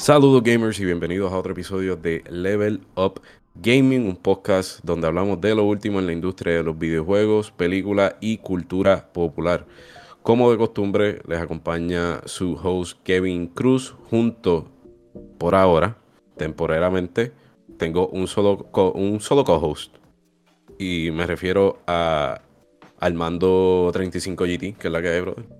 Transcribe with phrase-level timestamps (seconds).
[0.00, 3.20] Saludos gamers y bienvenidos a otro episodio de Level Up
[3.54, 8.14] Gaming, un podcast donde hablamos de lo último en la industria de los videojuegos, películas
[8.18, 9.66] y cultura popular.
[10.22, 14.70] Como de costumbre, les acompaña su host Kevin Cruz, junto
[15.36, 15.98] por ahora,
[16.38, 17.32] temporalmente,
[17.76, 19.94] tengo un solo, un solo co-host.
[20.78, 22.40] Y me refiero a
[22.98, 25.59] Armando 35 GT, que es la que hay, brother.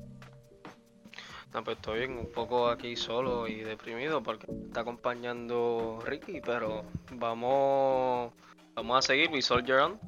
[1.53, 8.33] No, pues estoy un poco aquí solo y deprimido porque está acompañando Ricky, pero vamos,
[8.75, 9.99] vamos a seguir, mi Soldier On.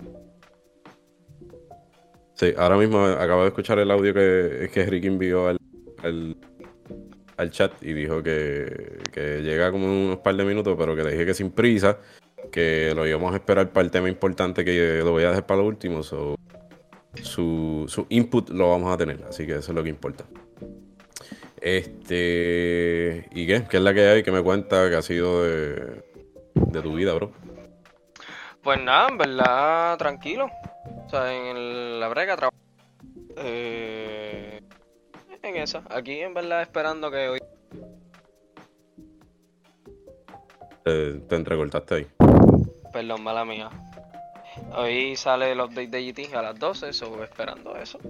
[2.34, 5.59] Sí, ahora mismo acabo de escuchar el audio que, que Ricky envió al,
[7.36, 11.11] al, chat y dijo que, que, llega como unos par de minutos, pero que le
[11.11, 11.98] dije que sin prisa,
[12.53, 15.61] que lo íbamos a esperar para el tema importante que lo voy a dejar para
[15.61, 16.05] lo último.
[16.05, 16.36] su,
[17.14, 20.25] su input lo vamos a tener, así que eso es lo que importa.
[21.62, 23.28] Este.
[23.30, 23.62] ¿Y qué?
[23.70, 24.22] ¿Qué es la que hay?
[24.24, 26.02] ¿Qué me cuenta que ha sido de,
[26.54, 27.30] de tu vida, bro?
[28.64, 30.50] Pues nada, en verdad, tranquilo.
[31.06, 32.56] O sea, en la brega trabajo.
[33.36, 34.60] Eh,
[35.41, 35.84] en esa.
[35.88, 37.38] Aquí, en verdad, esperando que hoy.
[40.82, 42.06] Te, te entrecortaste ahí.
[42.92, 43.70] Perdón, mala mía.
[44.76, 48.00] Hoy sale el update de GT a las 12, eso, esperando eso.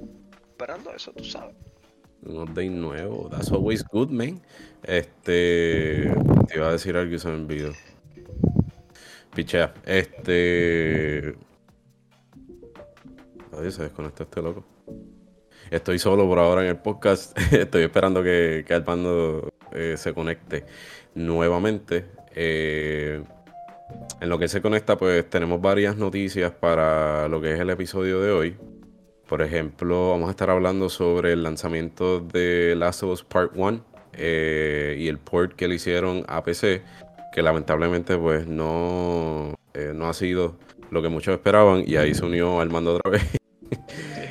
[0.53, 1.55] Esperando eso, tú sabes
[2.25, 3.29] un update nuevo.
[3.31, 4.41] That's always good, man.
[4.83, 6.13] Este.
[6.49, 7.73] Te iba a decir algo y se me olvidó.
[9.35, 9.75] Pichea.
[9.85, 11.35] Este.
[13.53, 14.65] Oye, se desconecta este loco.
[15.71, 17.37] Estoy solo por ahora en el podcast.
[17.53, 20.65] Estoy esperando que, que Armando eh, se conecte
[21.15, 22.07] nuevamente.
[22.35, 23.23] Eh,
[24.21, 28.21] en lo que se conecta, pues tenemos varias noticias para lo que es el episodio
[28.21, 28.57] de hoy.
[29.33, 33.83] Por ejemplo, vamos a estar hablando sobre el lanzamiento de Last of Us Part 1
[34.13, 36.83] eh, y el port que le hicieron a PC,
[37.33, 40.59] que lamentablemente pues no, eh, no ha sido
[40.91, 43.23] lo que muchos esperaban y ahí se unió al mando otra vez.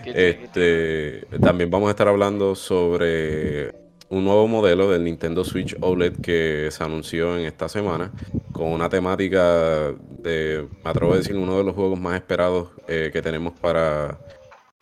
[0.06, 3.73] este, también vamos a estar hablando sobre
[4.09, 8.11] un nuevo modelo del Nintendo Switch OLED que se anunció en esta semana
[8.51, 13.09] con una temática de, me atrevo a decir, uno de los juegos más esperados eh,
[13.11, 14.19] que tenemos para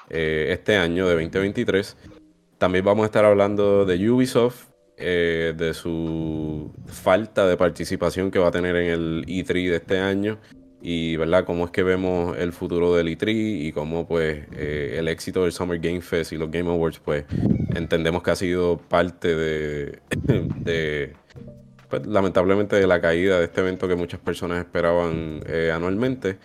[0.10, 1.96] eh, este año de 2023.
[2.58, 8.48] También vamos a estar hablando de Ubisoft, eh, de su falta de participación que va
[8.48, 10.40] a tener en el E3 de este año
[10.82, 15.08] y verdad cómo es que vemos el futuro del E3 y cómo pues eh, el
[15.08, 17.26] éxito del Summer Game Fest y los Game Awards pues
[17.76, 20.00] entendemos que ha sido parte de,
[20.58, 21.14] de
[21.90, 25.44] pues, lamentablemente de la caída de este evento que muchas personas esperaban
[25.74, 26.40] anualmente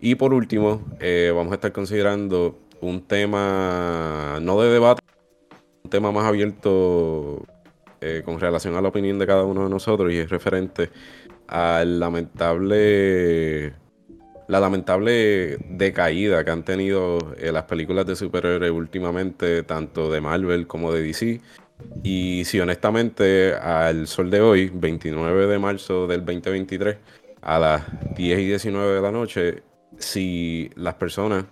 [0.00, 0.86] y por último
[1.34, 5.02] vamos a estar considerando un tema no de debate,
[5.84, 7.44] un tema más abierto
[8.00, 10.90] eh, con relación a la opinión de cada uno de nosotros y es referente
[11.46, 13.74] al lamentable
[14.50, 20.66] la lamentable decaída que han tenido eh, las películas de superhéroes últimamente, tanto de Marvel
[20.66, 21.40] como de DC.
[22.02, 26.96] Y si honestamente al sol de hoy, 29 de marzo del 2023,
[27.42, 29.62] a las 10 y 19 de la noche,
[29.98, 31.44] si las personas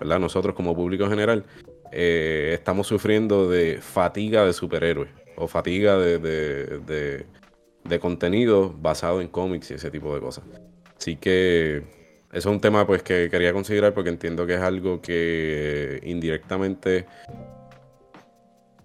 [0.00, 1.44] nosotros como público general,
[1.92, 9.70] eh, estamos sufriendo de fatiga de superhéroes o fatiga de, de, contenido basado en cómics
[9.70, 10.44] y ese tipo de cosas.
[10.96, 11.84] Así que
[12.32, 17.06] eso es un tema pues que quería considerar porque entiendo que es algo que indirectamente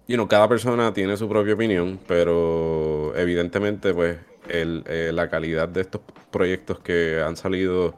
[0.06, 4.18] you know, cada persona tiene su propia opinión, pero evidentemente pues
[4.48, 6.00] eh, la calidad de estos
[6.30, 7.94] proyectos que han salido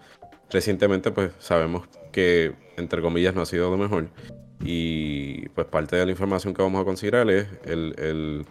[0.50, 4.08] recientemente pues sabemos que entre comillas, no ha sido lo mejor.
[4.64, 8.46] Y pues parte de la información que vamos a considerar es el,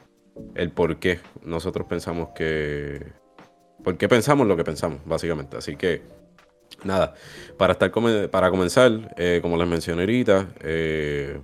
[0.55, 3.13] el, por qué nosotros pensamos que...
[3.83, 5.57] ¿Por qué pensamos lo que pensamos, básicamente?
[5.57, 6.03] Así que,
[6.85, 7.15] nada,
[7.57, 7.91] para, estar
[8.31, 11.41] para comenzar, eh, como les mencioné ahorita, eh,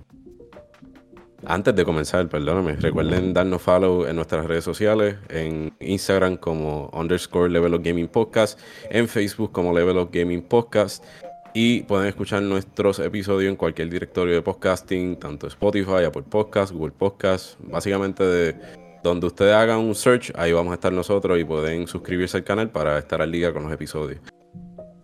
[1.44, 7.50] antes de comenzar, perdóname, recuerden darnos follow en nuestras redes sociales, en Instagram como underscore
[7.50, 8.58] Level of Gaming Podcast,
[8.88, 11.04] en Facebook como Level of Gaming Podcast.
[11.52, 16.92] Y pueden escuchar nuestros episodios en cualquier directorio de podcasting, tanto Spotify, Apple Podcasts, Google
[16.96, 18.54] Podcasts, básicamente de
[19.02, 22.70] donde ustedes hagan un search, ahí vamos a estar nosotros y pueden suscribirse al canal
[22.70, 24.20] para estar al día con los episodios.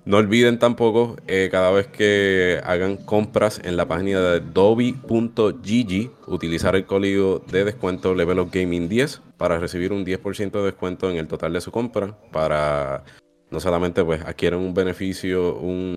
[0.05, 6.77] No olviden tampoco, eh, cada vez que hagan compras en la página de Dobby.gg, utilizar
[6.77, 11.17] el código de descuento Level of Gaming 10 para recibir un 10% de descuento en
[11.17, 12.17] el total de su compra.
[12.31, 13.03] Para
[13.51, 15.97] no solamente pues adquieran un beneficio, un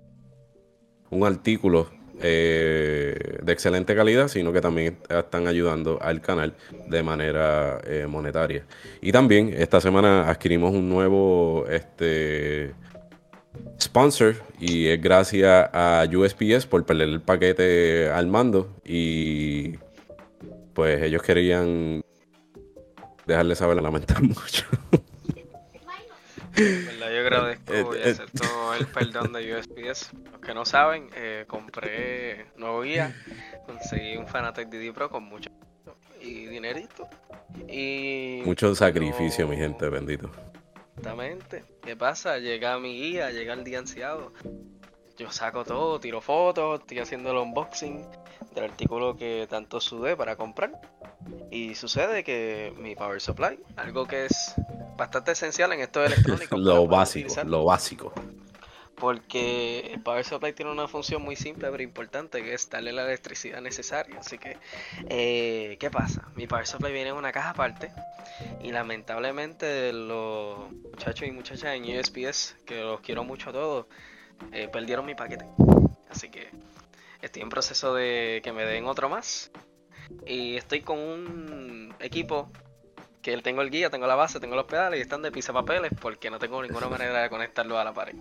[1.10, 1.88] un artículo
[2.22, 6.54] eh, de excelente calidad, sino que también están ayudando al canal
[6.88, 8.66] de manera eh, monetaria.
[9.00, 12.74] Y también esta semana adquirimos un nuevo este,
[13.80, 19.76] sponsor y es gracias a USPS por perder el paquete al mando y
[20.74, 22.02] pues ellos querían
[23.26, 24.66] dejarle saber, lamentar mucho.
[26.56, 30.12] Yo agradezco y eh, eh, acepto el perdón de USPS.
[30.32, 33.14] Los que no saben, eh, compré nuevo guía,
[33.66, 35.50] conseguí un Fanatec DD Pro con mucho
[36.20, 37.08] y dinerito.
[37.68, 40.30] Y mucho sacrificio, mi gente, bendito.
[40.96, 41.64] Exactamente.
[41.82, 42.38] ¿Qué pasa?
[42.38, 44.32] Llega mi guía, llega el día ansiado.
[45.20, 48.06] Yo saco todo, tiro fotos, estoy haciendo el unboxing
[48.54, 50.80] del artículo que tanto sudé para comprar.
[51.50, 54.54] Y sucede que mi power supply, algo que es
[54.96, 56.56] bastante esencial en esto electrónico.
[56.56, 58.14] lo básico, lo básico.
[58.94, 63.04] Porque el power supply tiene una función muy simple pero importante que es darle la
[63.04, 64.20] electricidad necesaria.
[64.20, 64.56] Así que,
[65.10, 66.28] eh, ¿qué pasa?
[66.34, 67.92] Mi power supply viene en una caja aparte
[68.62, 73.86] y lamentablemente los muchachos y muchachas en USPS, que los quiero mucho a todos,
[74.52, 75.46] eh, perdieron mi paquete.
[76.08, 76.50] Así que
[77.22, 79.50] estoy en proceso de que me den otro más.
[80.26, 82.50] Y estoy con un equipo
[83.22, 85.92] que él tengo el guía, tengo la base, tengo los pedales y están de papeles
[86.00, 88.14] porque no tengo ninguna manera de conectarlo a la pared.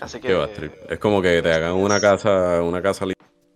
[0.00, 3.06] Así que es como que te hagan una casa, una casa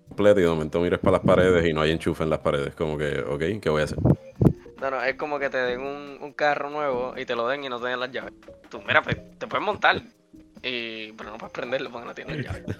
[0.08, 2.74] completa y de momento mires para las paredes y no hay enchufe en las paredes.
[2.74, 3.98] Como que, ok, ¿qué voy a hacer?
[4.80, 7.68] No, no, es como que te den un, carro nuevo y te lo den y
[7.68, 8.32] no te den las llaves.
[8.68, 10.00] Tú, mira, pues, te puedes montar,
[10.62, 12.76] y, pero no puedes prenderlo porque no tienes las llaves.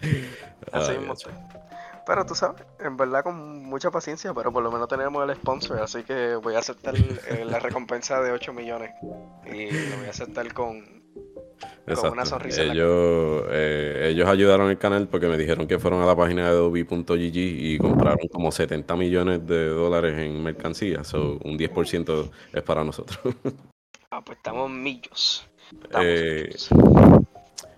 [0.72, 1.14] Así mismo.
[2.06, 5.80] Pero tú sabes, en verdad con mucha paciencia, pero por lo menos tenemos el sponsor,
[5.80, 8.90] así que voy a aceptar eh, la recompensa de 8 millones.
[9.46, 11.02] Y lo voy a aceptar con,
[11.94, 12.62] con una sonrisa.
[12.62, 16.48] Ellos, eh, ellos ayudaron el canal porque me dijeron que fueron a la página de
[16.48, 21.04] Adobe.gg y compraron como 70 millones de dólares en mercancía.
[21.04, 23.18] So, un 10% es para nosotros.
[24.10, 25.46] ah, pues estamos millos.
[26.00, 26.50] Eh,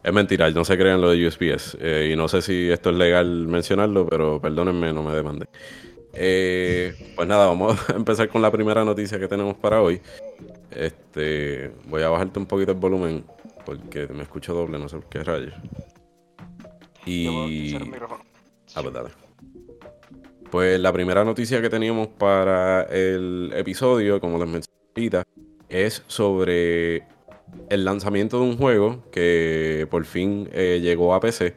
[0.02, 1.78] es mentira, no se crean lo de USPS.
[1.80, 5.46] Eh, y no sé si esto es legal mencionarlo, pero perdónenme, no me demande.
[6.14, 10.00] Eh, pues nada, vamos a empezar con la primera noticia que tenemos para hoy.
[10.70, 13.24] Este, voy a bajarte un poquito el volumen
[13.64, 15.54] porque me escucho doble, no sé por qué rayos.
[17.06, 17.74] Y.
[18.74, 19.10] Ah, pues dale.
[20.50, 25.24] Pues la primera noticia que teníamos para el episodio, como les mencioné
[25.68, 27.04] es sobre
[27.68, 31.54] el lanzamiento de un juego que por fin eh, llegó a PC,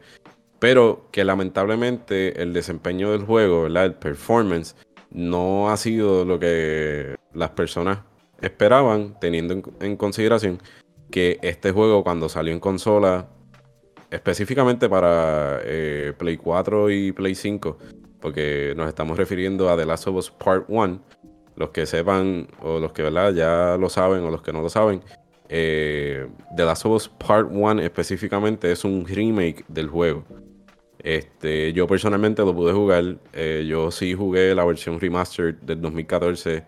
[0.58, 3.86] pero que lamentablemente el desempeño del juego, ¿verdad?
[3.86, 4.76] el performance,
[5.10, 8.00] no ha sido lo que las personas
[8.40, 10.60] esperaban, teniendo en, consideración
[11.10, 13.28] que este juego cuando salió en consola,
[14.10, 17.78] específicamente para eh, Play 4 y Play 5,
[18.20, 21.00] porque nos estamos refiriendo a The Last of Us Part 1,
[21.56, 23.02] los que sepan o los que
[23.34, 25.02] ya lo saben o los que no lo saben,
[25.48, 26.26] eh,
[26.56, 30.24] The Last of Us Part 1 específicamente es un remake del juego.
[30.98, 33.18] Este, yo personalmente lo pude jugar.
[33.32, 36.64] Eh, yo sí jugué la versión remastered del 2014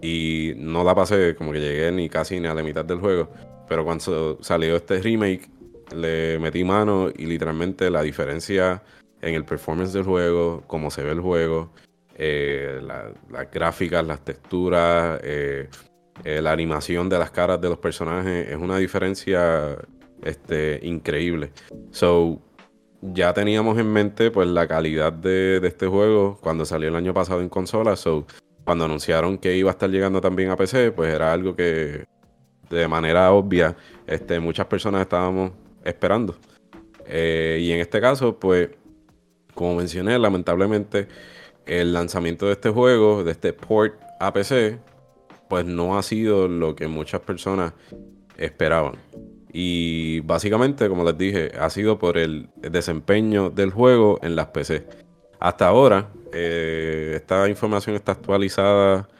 [0.00, 3.28] y no la pasé, como que llegué ni casi ni a la mitad del juego.
[3.68, 5.48] Pero cuando salió este remake,
[5.94, 8.82] le metí mano y literalmente la diferencia
[9.20, 11.72] en el performance del juego, cómo se ve el juego,
[12.16, 15.68] eh, las gráficas, las texturas, eh,
[16.24, 19.76] eh, la animación de las caras de los personajes es una diferencia
[20.22, 21.52] este, increíble.
[21.90, 22.40] So,
[23.00, 27.40] ya teníamos en mente pues la calidad de, este juego cuando salió el año pasado
[27.40, 27.96] en consola.
[27.96, 28.26] So,
[28.64, 32.04] cuando anunciaron que iba a estar llegando también a PC, pues era algo que
[32.70, 33.76] de manera obvia
[34.06, 35.52] este, muchas personas estábamos
[35.84, 36.36] esperando.
[37.06, 38.70] Eh, y en este caso, pues,
[39.54, 41.08] como mencioné, lamentablemente
[41.66, 44.78] el lanzamiento de este juego, de este port a PC,
[45.52, 47.74] pues no ha sido lo que muchas personas
[48.38, 48.94] esperaban.
[49.52, 54.86] Y básicamente, como les dije, ha sido por el desempeño del juego en las PC.
[55.40, 59.10] Hasta ahora, eh, esta información está actualizada.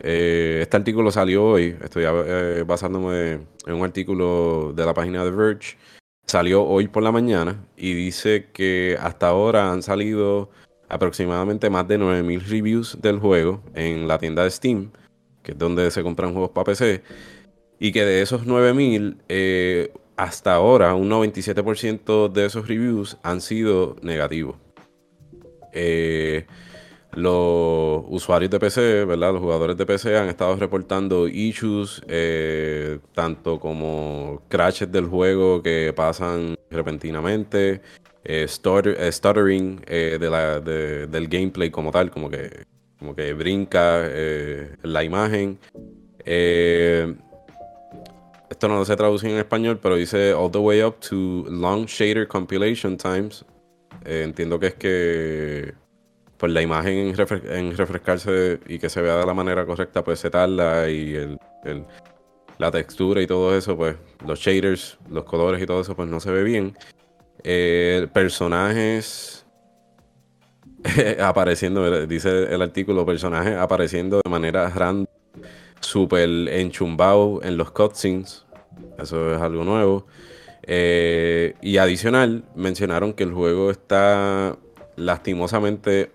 [0.00, 1.76] Eh, este artículo salió hoy.
[1.80, 3.34] Estoy eh, basándome
[3.64, 5.76] en un artículo de la página de Verge.
[6.26, 10.50] Salió hoy por la mañana y dice que hasta ahora han salido
[10.88, 14.90] aproximadamente más de 9000 reviews del juego en la tienda de Steam
[15.44, 17.02] que es donde se compran juegos para PC,
[17.78, 23.96] y que de esos 9000, eh, hasta ahora un 97% de esos reviews han sido
[24.02, 24.56] negativos.
[25.72, 26.46] Eh,
[27.12, 29.34] los usuarios de PC, ¿verdad?
[29.34, 35.92] Los jugadores de PC han estado reportando issues, eh, tanto como crashes del juego que
[35.94, 37.82] pasan repentinamente,
[38.46, 42.64] stuttering de la, del gameplay como tal, como que,
[43.04, 44.08] como que brinca
[44.82, 45.58] la imagen.
[46.24, 47.06] esto
[48.66, 52.26] no lo sé traducir en español, pero dice all the way up to long shader
[52.26, 53.44] compilation times.
[54.06, 55.74] entiendo que es que
[56.38, 57.14] pues la imagen
[57.48, 61.38] en, refrescarse y que se vea de la manera correcta, pues se tarda y el,
[62.56, 63.96] la textura y todo eso, pues
[64.26, 66.74] los shaders, los colores y todo eso, pues no se ve bien.
[67.42, 69.43] Eh, personajes
[71.20, 75.06] apareciendo, dice el artículo, personajes apareciendo de manera random,
[75.80, 78.44] súper enchumbado en los cutscenes.
[78.98, 80.06] Eso es algo nuevo.
[80.62, 84.56] Eh, y adicional, mencionaron que el juego está
[84.96, 86.08] lastimosamente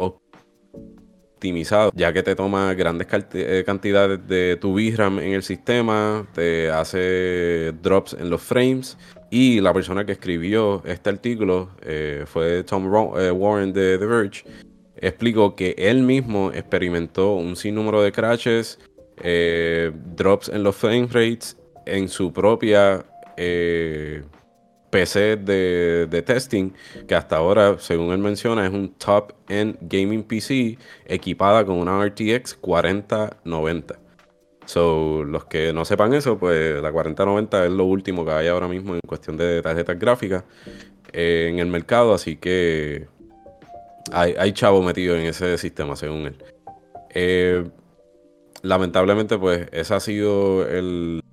[1.39, 6.69] optimizado, ya que te toma grandes eh, cantidades de tu VRAM en el sistema, te
[6.69, 8.98] hace drops en los frames.
[9.31, 14.43] Y la persona que escribió este artículo eh, fue Tom eh, Warren de The Verge.
[14.98, 18.77] Explicó que él mismo experimentó un sinnúmero de crashes,
[20.17, 21.55] drops en los frame rates
[21.86, 23.05] en su propia
[24.89, 26.72] PC de, testing,
[27.08, 32.55] que hasta ahora, según él menciona, es un top-end gaming PC equipada con una RTX
[32.55, 34.00] 4090.
[34.65, 38.67] So, los que no sepan eso, pues la 4090 es lo último que hay ahora
[38.67, 40.43] mismo en cuestión de tarjetas gráficas
[41.12, 43.08] eh, en el mercado, así que
[44.12, 46.43] hay, hay chavo metido en ese sistema, según él.
[47.15, 47.67] Eh,
[48.62, 51.24] lamentablemente, pues ese ha sido el,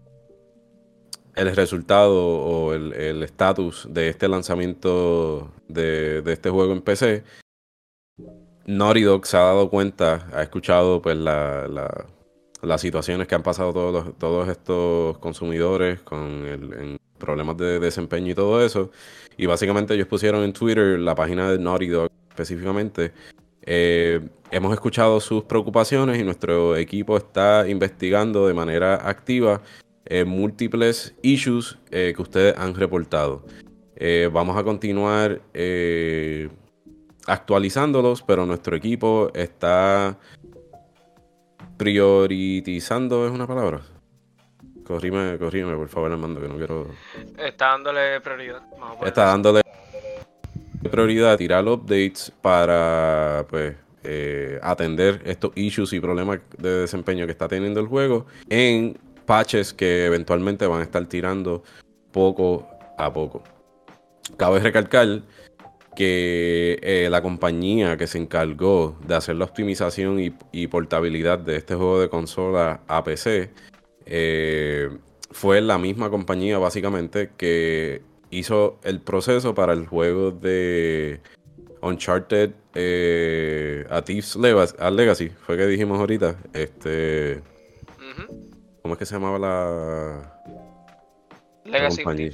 [1.37, 7.25] el resultado o el estatus de este lanzamiento de, este juego en PC,
[8.67, 14.19] Naughty Dog se ha dado cuenta, ha escuchado pues las situaciones que han pasado todos,
[14.19, 18.91] todos estos consumidores con problemas de desempeño y todo eso.
[19.37, 23.13] Y básicamente ellos pusieron en Twitter la página de Naughty Dog específicamente.
[23.63, 29.61] Eh, hemos escuchado sus preocupaciones y nuestro equipo está investigando de manera activa
[30.09, 33.45] eh, múltiples issues eh, que ustedes han reportado.
[33.97, 35.41] Eh, vamos a continuar
[37.27, 40.17] actualizándolos, pero nuestro equipo está
[41.77, 43.81] priorizando, ¿es una palabra?
[44.85, 46.87] Corrime, corrime, por favor, Armando, que no quiero...
[47.37, 48.63] Está dándole prioridad.
[49.05, 49.63] Está dándole
[50.89, 53.75] prioridad a tirar updates para, pues,
[54.63, 60.07] atender estos issues y problemas de desempeño que está teniendo el juego en patches que
[60.07, 61.63] eventualmente van a estar tirando
[62.13, 62.67] poco
[62.97, 63.43] a poco.
[64.37, 65.23] Cabe recalcar
[65.95, 71.75] que eh, la compañía que se encargó de hacer la optimización y, portabilidad de este
[71.75, 73.51] juego de consola a PC
[74.05, 74.91] eh,
[75.31, 81.21] fue la misma compañía básicamente que hizo el proceso para el juego de
[81.81, 86.37] Uncharted eh, a Thieves Legacy, fue que dijimos ahorita.
[86.53, 87.43] Este,
[88.87, 90.41] ¿Cómo es que se llamaba la.
[91.65, 92.31] Legacy compañía?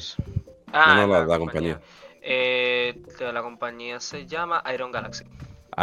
[0.71, 1.81] Ah, no, no, la, compañía.
[2.21, 5.25] Eh, la compañía se llama Iron Galaxy.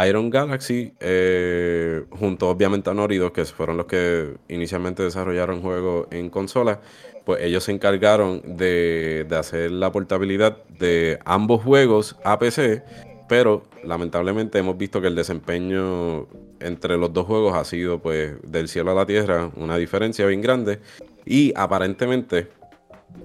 [0.06, 6.30] Iron Galaxy, eh, junto obviamente a Noridos, que fueron los que inicialmente desarrollaron juegos en
[6.30, 6.80] consola,
[7.24, 12.84] pues ellos se encargaron de, de hacer la portabilidad de ambos juegos a PC
[13.30, 16.26] pero lamentablemente hemos visto que el desempeño
[16.60, 20.40] entre los dos juegos ha sido pues del cielo a la tierra, una diferencia bien
[20.40, 20.80] grande
[21.26, 22.48] y aparentemente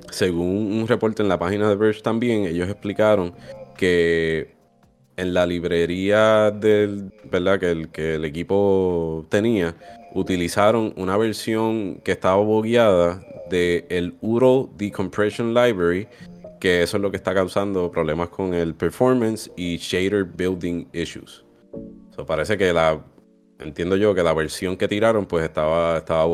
[0.10, 3.34] según un reporte en la página de Verge también ellos explicaron
[3.78, 4.56] que
[5.18, 7.60] en la librería del, ¿verdad?
[7.60, 9.76] Que el, que el equipo tenía,
[10.14, 16.08] utilizaron una versión que estaba bogueada de el URL Decompression Library
[16.60, 21.44] que eso es lo que está causando problemas con el performance y shader building issues.
[22.26, 23.00] Parece que la,
[23.60, 26.26] entiendo yo que la versión que tiraron pues estaba, estaba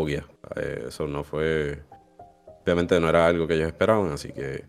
[0.55, 1.81] eh, eso no fue,
[2.63, 4.65] obviamente no era algo que ellos esperaban, así que,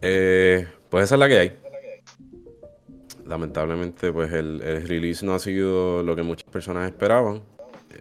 [0.00, 1.58] eh, pues esa es la que hay.
[3.26, 7.42] Lamentablemente pues el, release no ha sido lo que muchas personas esperaban.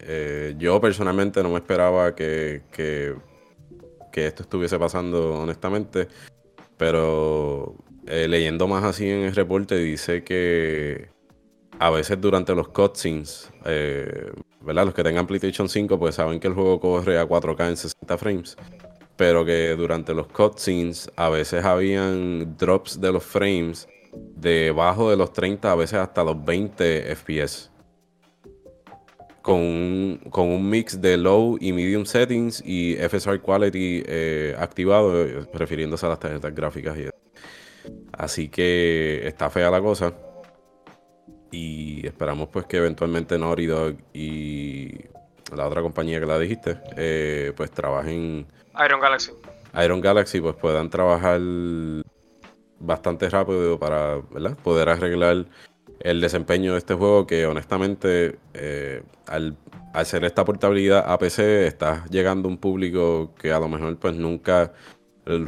[0.02, 3.16] Eh, yo personalmente no me esperaba que, que
[4.18, 6.08] que esto estuviese pasando, honestamente.
[6.76, 7.76] Pero
[8.08, 11.10] eh, leyendo más así en el reporte, dice que
[11.80, 14.32] a veces durante los cutscenes, eh,
[14.62, 14.86] ¿verdad?
[14.86, 18.18] Los que tengan PlayStation 5, pues saben que el juego corre a 4K en 60
[18.18, 18.58] frames.
[19.16, 23.88] Pero que durante los cutscenes a veces habían drops de los frames
[24.36, 27.72] debajo de los 30, a veces hasta los 20 FPS
[29.48, 35.24] con un, con un mix de low y medium settings y FSR quality eh, activado,
[35.24, 37.06] eh, refiriéndose a las tarjetas gráficas y
[38.12, 40.14] Así que está fea la cosa.
[41.51, 44.94] Y esperamos pues que eventualmente Naughty Dog y
[45.56, 48.46] la otra compañía que la dijiste, eh, pues trabajen...
[48.86, 49.32] Iron Galaxy.
[49.84, 51.39] Iron Galaxy pues puedan trabajar
[52.80, 54.22] bastante rápido para
[54.63, 55.46] poder arreglar
[56.00, 59.58] el desempeño de este juego que honestamente eh, al,
[59.94, 64.74] hacer esta portabilidad a PC está llegando un público que a lo mejor pues nunca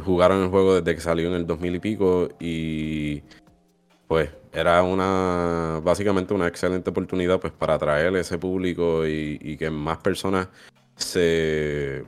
[0.04, 3.22] jugaron el juego desde que salió en el 2000 y pico y
[4.08, 9.98] pues era una básicamente una excelente oportunidad pues para atraer ese público y, que más
[9.98, 10.48] personas
[10.96, 12.04] se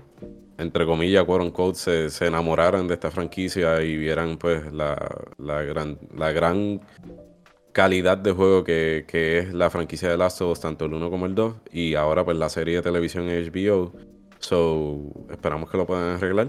[0.58, 4.96] entre comillas quote se, se, enamoraran de esta franquicia y vieran pues la,
[5.38, 6.80] la gran la gran
[7.72, 11.26] calidad de juego que, es la franquicia de Last of Us, tanto el 1 como
[11.26, 13.92] el 2, y ahora pues la serie de televisión HBO.
[14.38, 14.98] So,
[15.30, 16.48] esperamos que lo puedan arreglar.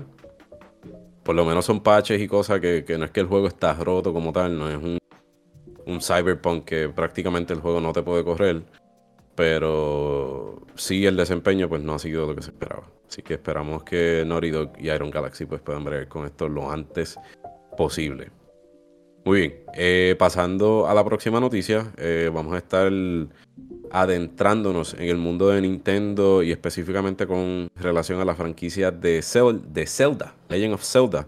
[1.24, 4.14] Por lo menos son patches y cosas que, no es que el juego está roto
[4.14, 4.98] como tal, no es un,
[5.86, 8.64] un cyberpunk que prácticamente el juego no te puede correr.
[9.36, 12.84] Pero sí el desempeño pues no ha sido lo que se esperaba.
[13.08, 17.18] Así que esperamos que Naughty y Iron Galaxy pues puedan ver con esto lo antes
[17.76, 18.32] posible.
[19.26, 22.92] Muy bien, eh, pasando a la próxima noticia, eh, vamos a estar
[23.92, 30.36] adentrándonos en el mundo de Nintendo y específicamente con relación a la franquicia de Zelda,
[30.50, 31.26] Legend of Zelda.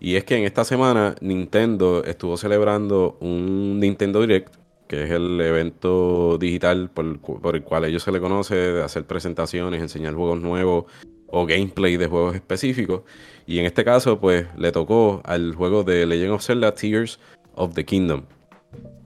[0.00, 4.54] Y es que en esta semana Nintendo estuvo celebrando un Nintendo Direct,
[4.88, 9.80] que es el evento digital por, el cual ellos se le conoce, de hacer presentaciones,
[9.80, 10.86] enseñar juegos nuevos
[11.26, 13.02] o gameplay de juegos específicos.
[13.46, 17.20] Y en este caso, pues le tocó al juego de Legend of Zelda Tears
[17.54, 18.22] of the Kingdom.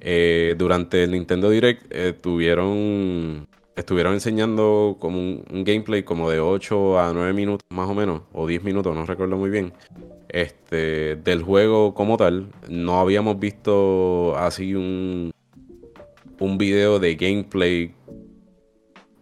[0.00, 2.12] Eh, durante el Nintendo Direct eh,
[3.76, 8.46] estuvieron enseñando como un, gameplay como de 8 a 9 minutos más o menos, o
[8.46, 9.72] 10 minutos, no recuerdo muy bien,
[10.28, 12.48] este, del juego como tal.
[12.68, 15.32] No habíamos visto así un,
[16.38, 17.94] un video de gameplay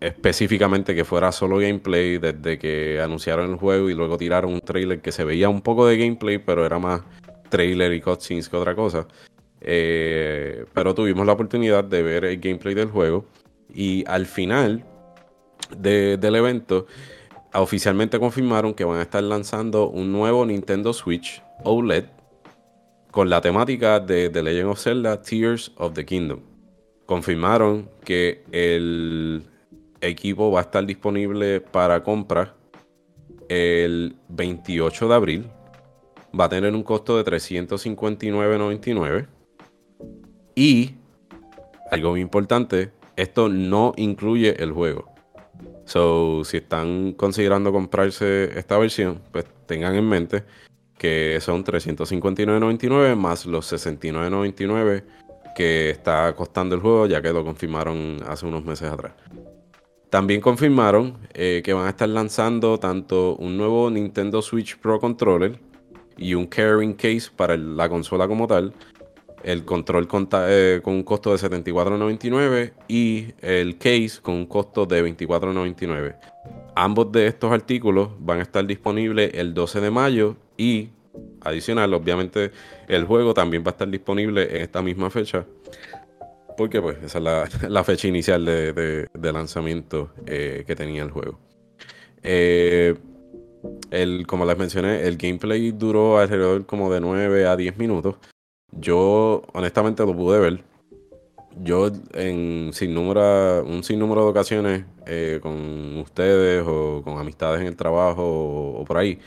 [0.01, 5.01] específicamente que fuera solo gameplay desde que anunciaron el juego y luego tiraron un trailer
[5.01, 7.03] que se veía un poco de gameplay, pero era más
[7.49, 9.07] trailer y cutscenes que otra cosa.
[9.61, 13.27] Eh, pero tuvimos la oportunidad de ver el gameplay del juego
[13.75, 14.85] y al final
[15.77, 16.87] del evento
[17.55, 22.05] oficialmente confirmaron que van a estar lanzando un nuevo Nintendo Switch OLED
[23.11, 26.41] con la temática de The Legend of Zelda Tears of the Kingdom.
[27.07, 29.45] Confirmaron que el
[30.01, 32.55] equipo va a estar disponible para compra
[33.49, 35.47] el 28 de abril.
[36.39, 39.29] Va a tener un costo de 359.99.
[40.55, 40.95] Y,
[41.91, 45.13] algo muy importante, esto no incluye el juego.
[45.85, 50.45] So, si están considerando comprarse esta versión, pues tengan en mente
[50.99, 55.03] que son 359.99 más los 69.99
[55.57, 59.13] que está costando el juego, ya que lo confirmaron hace unos meses atrás.
[60.11, 65.59] También confirmaron eh, que van a estar lanzando tanto un nuevo Nintendo Switch Pro Controller
[66.17, 68.73] y un carrying case para la consola como tal.
[69.45, 75.05] El control eh, con un costo de $74.99 y el case con un costo de
[75.05, 76.17] $24.99.
[76.75, 80.91] Ambos de estos artículos van a estar disponibles el 12 de mayo y
[81.43, 82.53] adicional, obviamente,
[82.89, 85.45] el juego también va a estar disponible en esta misma fecha
[86.57, 91.39] porque pues esa es la, fecha inicial de, lanzamiento eh, que tenía el juego.
[92.23, 92.95] Eh,
[93.91, 98.17] el, como les mencioné, el gameplay duró alrededor como de 9 a 10 minutos.
[98.73, 100.65] Yo honestamente lo pude ver.
[101.63, 107.67] Yo en sin número, un sinnúmero de ocasiones eh, con ustedes o con amistades en
[107.67, 109.19] el trabajo o, por ahí,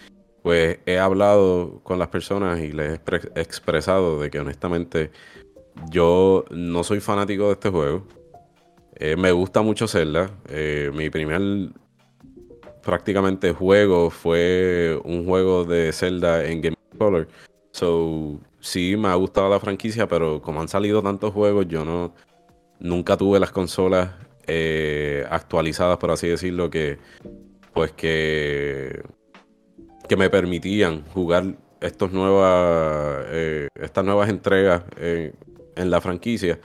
[0.41, 5.11] pues he hablado con las personas y les he expresado de que honestamente
[5.89, 8.07] yo no soy fanático de este juego.
[8.95, 10.31] Eh, me gusta mucho Zelda.
[10.49, 11.41] Eh, mi primer
[12.81, 17.27] prácticamente juego fue un juego de Zelda en Game Color.
[17.71, 22.13] So, sí me ha gustado la franquicia, pero como han salido tantos juegos, yo no
[22.79, 24.11] nunca tuve las consolas
[24.47, 26.97] eh, actualizadas, por así decirlo, que
[27.73, 29.03] pues que
[30.09, 33.25] que me permitían jugar estos nuevas
[33.75, 36.59] estas nuevas entregas en la franquicia.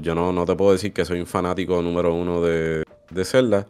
[0.00, 3.66] yo no, no, te puedo decir que soy un fanático número uno de, de Zelda,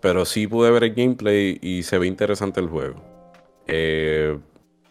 [0.00, 2.96] pero sí pude ver el gameplay y se ve interesante el juego.
[3.66, 4.38] Eh,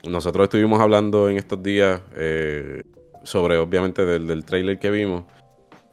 [0.07, 2.83] nosotros estuvimos hablando en estos días eh,
[3.23, 5.25] sobre, obviamente, del, del trailer que vimos,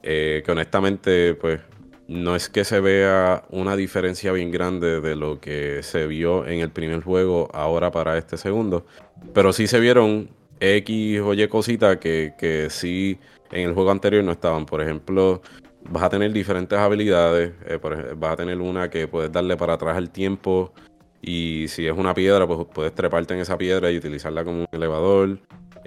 [0.03, 1.61] eh, que honestamente, pues,
[2.07, 6.61] no es que se vea una diferencia bien grande de lo que se vio en
[6.61, 8.87] el primer juego ahora para este segundo,
[9.35, 13.19] pero sí se vieron X o Y cositas que, que sí
[13.53, 14.67] en el juego anterior no estaban.
[14.67, 15.43] Por ejemplo,
[15.91, 17.53] vas a tener diferentes habilidades.
[17.67, 17.79] Eh,
[18.17, 20.73] vas a tener una que puedes darle para atrás el tiempo.
[21.21, 24.69] Y si es una piedra, pues puedes treparte en esa piedra y utilizarla como un
[24.73, 25.39] elevador.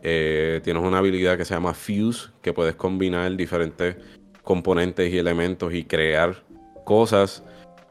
[0.04, 3.96] Eh, tienes una habilidad que se llama Fuse, que puedes combinar diferentes
[4.44, 6.44] componentes y elementos y crear
[6.84, 7.44] cosas.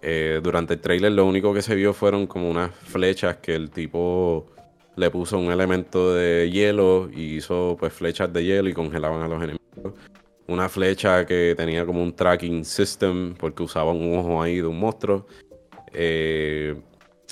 [0.02, 3.70] Eh, durante el trailer lo único que se vio fueron como unas flechas que el
[3.70, 4.46] tipo
[4.96, 9.28] le puso un elemento de hielo y hizo pues flechas de hielo y congelaban a
[9.28, 9.94] los enemigos.
[10.46, 14.80] Una flecha que tenía como un tracking system porque usaba un ojo ahí de un
[14.80, 15.26] monstruo.
[15.92, 16.74] Eh,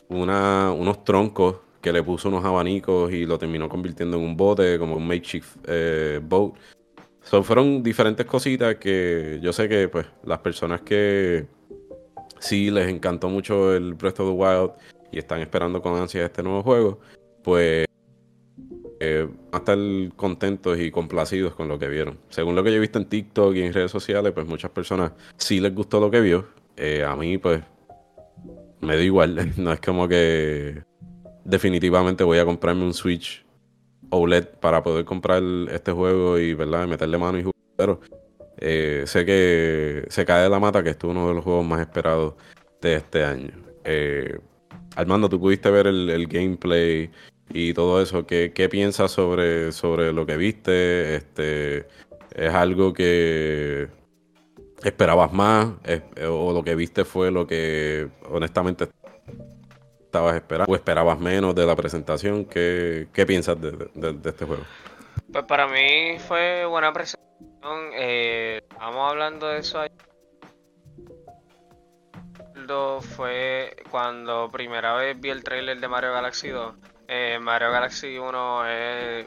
[0.08, 4.78] una, unos troncos que le puso unos abanicos y lo terminó convirtiendo en un bote,
[4.78, 6.54] como un makeshift eh, boat.
[7.22, 11.46] Son, fueron diferentes cositas que yo sé que pues las personas que
[12.40, 14.70] sí les encantó mucho el Breath of the Wild
[15.12, 17.00] y están esperando con ansia este nuevo juego,
[17.42, 17.86] pues
[19.00, 19.78] eh, van a estar
[20.16, 22.18] contentos y complacidos con lo que vieron.
[22.30, 25.12] Según lo que yo he visto en TikTok y en redes sociales, pues muchas personas
[25.36, 26.46] sí les gustó lo que vio.
[26.76, 27.62] Eh, a mí, pues,
[28.80, 29.52] me da igual.
[29.56, 30.82] No es como que
[31.44, 33.44] definitivamente voy a comprarme un Switch
[34.10, 36.86] OLED para poder comprar este juego y ¿verdad?
[36.86, 37.54] meterle mano y jugar.
[37.76, 38.00] Pero
[38.58, 41.80] eh, sé que se cae de la mata que es uno de los juegos más
[41.80, 42.34] esperados
[42.80, 43.52] de este año.
[44.96, 47.10] Armando, tú pudiste ver el gameplay
[47.50, 48.26] y todo eso.
[48.26, 51.16] ¿Qué, qué piensas sobre, sobre lo que viste?
[51.16, 51.86] Este,
[52.34, 53.88] ¿Es algo que
[54.82, 55.68] esperabas más?
[56.28, 58.88] ¿O lo que viste fue lo que honestamente
[60.04, 60.72] estabas esperando?
[60.72, 62.44] ¿O esperabas menos de la presentación?
[62.44, 63.90] ¿Qué, qué piensas de,
[64.24, 64.62] este juego?
[65.32, 67.90] Pues para mí fue buena presentación.
[67.94, 69.80] Eh, vamos hablando de eso
[73.00, 76.74] fue cuando primera vez vi el trailer de Mario Galaxy 2
[77.08, 79.26] eh, Mario Galaxy 1 es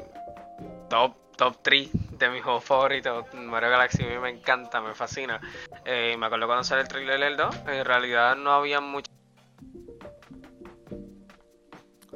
[0.89, 1.89] top, top 3
[2.25, 3.25] de mis juegos favoritos.
[3.33, 5.39] Mario Galaxy a mí me encanta, me fascina.
[5.85, 9.11] Eh, me acuerdo cuando sale el trailer del 2, en realidad no había mucho.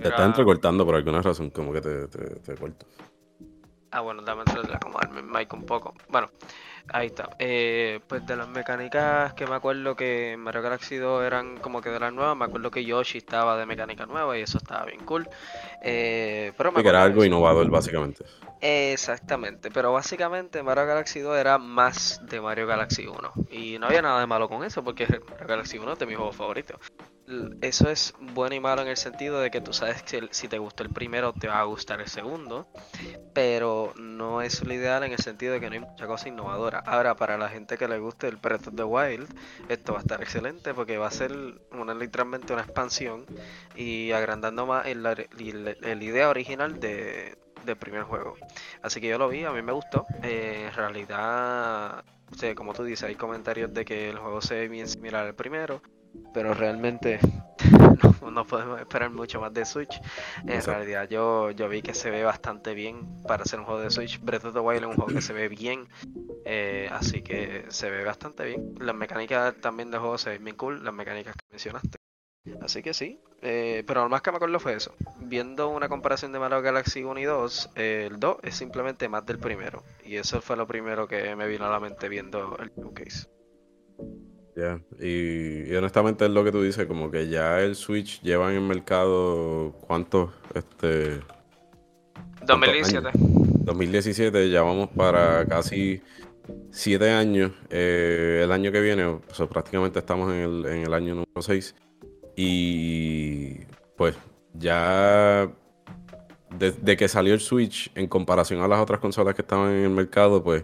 [0.01, 2.85] Te está entrecortando por alguna razón, como que te, te, corto.
[3.95, 5.93] Ah, bueno, dame acomodarme el mic un poco.
[6.09, 6.29] Bueno,
[6.89, 7.29] Ahí está.
[7.39, 11.89] Eh, pues de las mecánicas que me acuerdo que Mario Galaxy 2 eran como que
[11.89, 15.03] de las nuevas, me acuerdo que Yoshi estaba de mecánica nueva y eso estaba bien
[15.05, 15.27] cool.
[15.81, 18.23] Eh, pero me que era algo innovador básicamente.
[18.61, 24.01] Exactamente, pero básicamente Mario Galaxy 2 era más de Mario Galaxy 1 y no había
[24.01, 26.77] nada de malo con eso porque Mario Galaxy 1 es de mis juegos favoritos
[27.61, 30.59] eso es bueno y malo en el sentido de que tú sabes que si te
[30.59, 32.67] gustó el primero te va a gustar el segundo,
[33.33, 36.79] pero no es lo ideal en el sentido de que no hay mucha cosa innovadora.
[36.85, 39.27] Ahora, para la gente que le guste el Breath of the Wild,
[39.69, 41.33] esto va a estar excelente porque va a ser
[41.71, 43.25] una, literalmente una expansión
[43.75, 45.03] y agrandando más el,
[46.03, 48.35] idea original de, del primer juego.
[48.83, 50.05] Así que yo lo vi, a mí me gustó.
[50.21, 52.05] Eh, en realidad,
[52.55, 55.81] como tú dices, hay comentarios de que el juego se ve bien similar al primero
[56.33, 57.19] pero realmente
[58.31, 60.01] no, podemos esperar mucho más de Switch.
[60.45, 63.89] En realidad yo, yo vi que se ve bastante bien para ser un juego de
[63.89, 64.19] Switch.
[64.21, 65.87] Breath of the Wild es un juego que se ve bien,
[66.45, 68.75] eh, así que se ve bastante bien.
[68.79, 71.97] Las mecánicas también de juego se ven bien cool, las mecánicas que mencionaste.
[72.61, 74.93] Así que sí, eh, pero lo más que me acuerdo fue eso.
[75.19, 79.25] Viendo una comparación de Mario Galaxy 1 y 2, eh, el 2 es simplemente más
[79.25, 79.83] del primero.
[80.03, 83.27] Y eso fue lo primero que me vino a la mente viendo el showcase.
[84.55, 88.57] Ya, y, honestamente es lo que tú dices, como que ya el Switch lleva en
[88.57, 91.19] el mercado cuántos, este...
[92.45, 93.09] 2017.
[93.13, 96.01] 2017, ya vamos para casi
[96.71, 97.51] siete años.
[97.69, 101.41] Eh, el año que viene, o sea, prácticamente estamos en el, en el año número
[101.41, 101.75] 6.
[102.35, 103.59] Y
[103.97, 104.15] pues
[104.53, 105.51] ya
[106.57, 109.89] desde que salió el Switch en comparación a las otras consolas que estaban en el
[109.89, 110.63] mercado, pues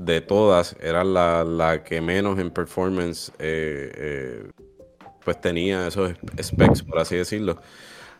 [0.00, 4.50] de todas era la, que menos en performance eh, eh,
[5.22, 7.58] pues tenía esos specs, por así decirlo.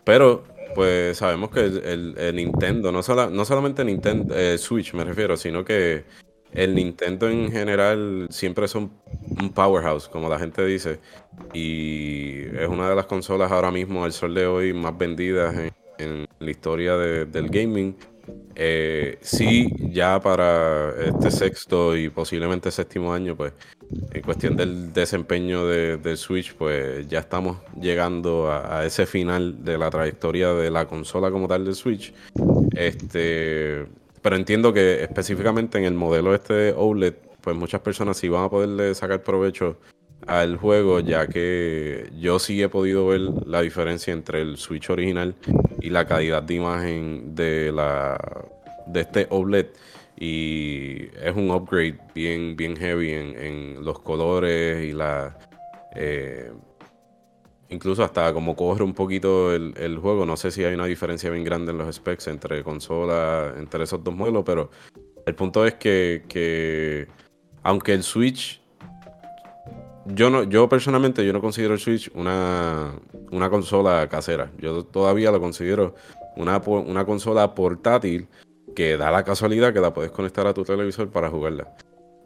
[0.04, 5.64] Pero pues sabemos que el, Nintendo, no, no solamente Nintendo, eh, Switch me refiero, sino
[5.64, 6.04] que
[6.52, 8.92] el Nintendo en general siempre son
[9.40, 11.00] un powerhouse, como la gente dice.
[11.54, 15.54] Y es una de las consolas ahora mismo, al sol de hoy, más vendidas
[15.96, 17.96] en, la historia del gaming.
[18.54, 23.52] Eh, sí, ya para este sexto y posiblemente séptimo año, pues
[24.12, 29.90] en cuestión del desempeño del Switch, pues ya estamos llegando a, ese final de la
[29.90, 32.12] trayectoria de la consola como tal del Switch.
[32.76, 33.86] Este,
[34.22, 38.50] pero entiendo que específicamente en el modelo este OLED, pues muchas personas sí van a
[38.50, 39.78] poderle sacar provecho
[40.26, 45.34] al juego, ya que yo sí he podido ver la diferencia entre el Switch original
[45.80, 48.18] y la calidad de imagen de la
[48.86, 49.66] de este OLED.
[50.16, 55.38] Y es un upgrade bien, bien heavy en, los colores y la...
[55.96, 56.52] Eh,
[57.70, 61.44] incluso hasta como corre un poquito el, juego, no sé si hay una diferencia bien
[61.44, 64.70] grande en los specs entre consolas, entre esos dos modelos, pero
[65.24, 67.06] el punto es que, que
[67.62, 68.59] aunque el Switch
[70.14, 72.92] yo no, yo personalmente yo no considero el Switch una,
[73.30, 74.50] una consola casera.
[74.58, 75.94] Yo todavía lo considero
[76.36, 78.28] una, una consola portátil
[78.74, 81.74] que da la casualidad que la puedes conectar a tu televisor para jugarla.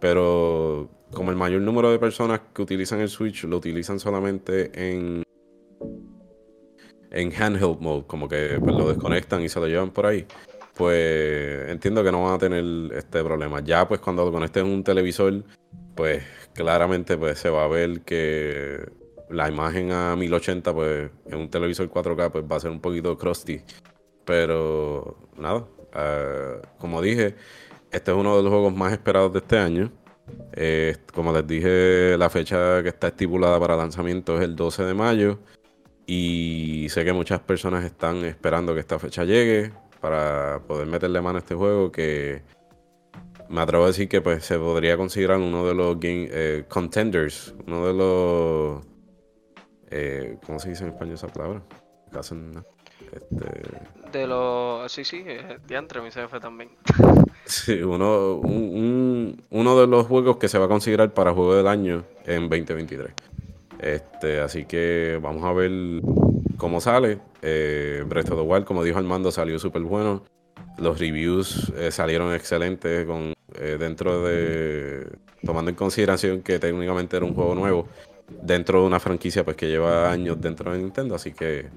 [0.01, 5.23] Pero como el mayor número de personas que utilizan el Switch lo utilizan solamente en
[7.11, 10.27] en handheld mode, como que pues, lo desconectan y se lo llevan por ahí,
[10.75, 13.61] pues entiendo que no van a tener este problema.
[13.61, 15.45] Ya pues cuando lo conectes en un televisor,
[15.95, 18.87] pues claramente pues se va a ver que
[19.31, 23.17] la imagen a 1080 pues en un televisor 4K pues va a ser un poquito
[23.19, 23.61] crusty.
[24.25, 27.37] Pero nada, Ah, como dije,
[27.93, 29.93] este es uno de los juegos más esperados de este año.
[30.53, 34.95] Eh, como les dije, la fecha que está estipulada para lanzamiento es el 12 de
[34.95, 35.39] mayo.
[36.07, 41.39] Y sé que muchas personas están esperando que esta fecha llegue para poder meterle mano
[41.39, 42.43] a este juego que
[43.49, 47.55] me atrevo a decir que pues se podría considerar uno de los game, eh, contenders,
[47.67, 48.87] uno de los...
[49.91, 51.63] Eh, ¿Cómo se dice en español esa palabra?
[53.13, 53.47] Este...
[54.13, 54.91] De los.
[54.91, 56.71] Sí, sí, eh, diantre, mi CF también.
[57.47, 62.03] Sí, uno, uno de los juegos que se va a considerar para juego del año
[62.25, 63.13] en 2023.
[63.79, 65.71] Este, así que vamos a ver
[66.57, 67.21] cómo sale.
[67.43, 70.25] Eh, Breath of the Wild, como dijo Armando, salió súper bueno.
[70.79, 75.07] Los reviews eh, salieron excelentes con, eh, dentro de.
[75.45, 77.89] Tomando en consideración que técnicamente era un juego nuevo.
[78.43, 81.15] Dentro de una franquicia pues que lleva años dentro de Nintendo.
[81.15, 81.69] Así que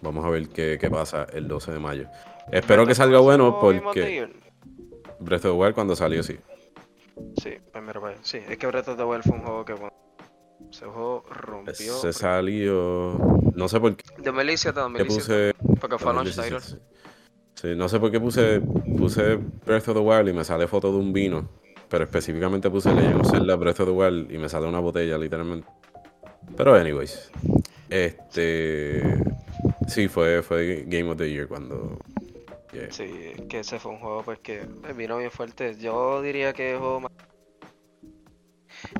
[0.00, 2.06] Vamos a ver qué, pasa el 12 de mayo.
[2.52, 4.28] Espero que salga bueno porque
[5.20, 6.38] Breath of the Wild cuando salió, sí.
[7.42, 9.94] Sí, primero pues, Sí, es que Breath of the Wild fue un juego que bueno,
[10.70, 11.94] ese juego rompió.
[11.94, 13.18] Se salió.
[13.54, 14.04] No sé por qué.
[14.18, 15.54] De 2017 2017.
[15.54, 15.80] Puse...
[15.80, 16.78] Porque fue launch.
[17.60, 18.60] Sí, no sé por qué puse,
[18.96, 21.48] puse Breath of the Wild y me sale foto de un vino.
[21.88, 25.16] Pero específicamente puse Legend of Zelda Breath of the Wild y me sale una botella,
[25.16, 25.66] literalmente.
[26.56, 27.30] Pero, anyways.
[27.88, 29.02] Este.
[29.86, 31.98] Sí, fue, fue Game of the Year cuando.
[32.90, 35.76] Sí, que ese fue un juego pues que vino bien fuerte.
[35.78, 37.12] Yo diría que es el juego más.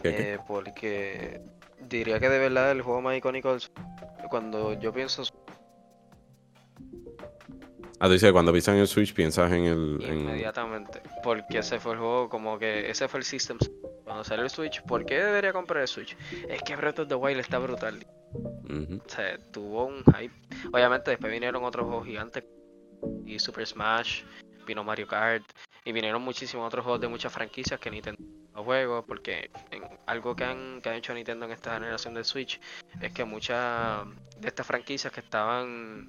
[0.03, 1.42] Eh, porque
[1.88, 3.62] diría que de verdad el juego más icónico del...
[4.31, 5.23] cuando yo pienso
[8.01, 9.99] Ah, tú dices, cuando piensas en el Switch piensas en el...
[10.01, 13.59] Inmediatamente, porque ese fue el juego, como que ese fue el System.
[14.05, 16.17] Cuando salió el Switch, ¿por qué debería comprar el Switch?
[16.49, 18.07] Es que Breath of the Wild está brutal.
[18.33, 20.35] O sea, tuvo un hype.
[20.73, 22.45] Obviamente después vinieron otros juegos gigantes.
[23.27, 24.23] Y Super Smash,
[24.65, 25.45] vino Mario Kart.
[25.85, 28.23] Y vinieron muchísimos otros juegos de muchas franquicias que Nintendo
[28.64, 29.05] juegos.
[29.07, 32.61] Porque en algo que han, que han hecho Nintendo en esta generación de Switch
[33.01, 34.05] es que muchas
[34.40, 36.07] de estas franquicias que estaban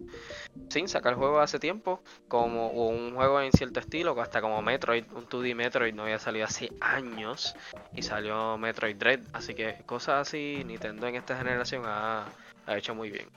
[0.69, 5.27] sin sacar juegos hace tiempo, como un juego en cierto estilo, hasta como Metroid, un
[5.27, 7.55] 2D Metroid no había salido hace años
[7.93, 12.27] y salió Metroid Dread, así que cosas así Nintendo en esta generación ha,
[12.65, 13.27] ha hecho muy bien.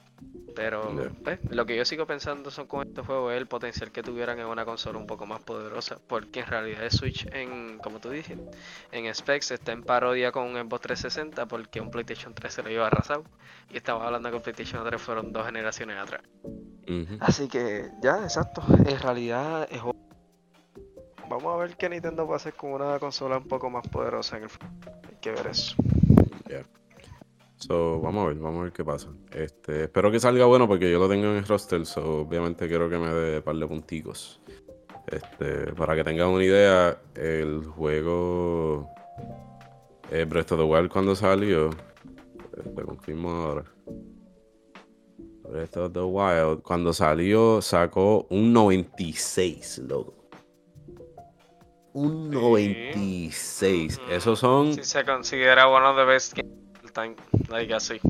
[0.55, 4.03] Pero pues, lo que yo sigo pensando son con este juego es el potencial que
[4.03, 5.99] tuvieran en una consola un poco más poderosa.
[6.07, 8.45] Porque en realidad el Switch, en, como tú dijiste,
[8.91, 12.71] en specs está en parodia con un Xbox 360 porque un PlayStation 3 se lo
[12.71, 13.25] iba arrasado.
[13.71, 16.23] Y estamos hablando que el PlayStation 3 fueron dos generaciones atrás.
[17.21, 18.63] Así que ya, exacto.
[18.87, 19.81] En realidad es
[21.29, 24.37] Vamos a ver qué Nintendo va a hacer con una consola un poco más poderosa
[24.37, 24.73] en el futuro.
[25.09, 25.75] Hay que ver eso.
[27.67, 29.09] So, vamos a ver, vamos a ver qué pasa.
[29.31, 32.91] Este, espero que salga bueno porque yo lo tengo en el roster, so obviamente quiero
[32.91, 34.41] que me dé un par de punticos.
[35.07, 38.89] Este, para que tengan una idea, el juego
[40.11, 41.71] eh, Breath of the Wild cuando salió,
[42.75, 43.65] te confirmo ahora.
[45.49, 50.15] Breath of the Wild cuando salió sacó un 96, loco.
[51.93, 54.01] Un 96.
[54.11, 54.75] Esos son.
[54.75, 56.37] Si se considera bueno de best
[56.93, 57.17] time,
[57.49, 58.01] like así.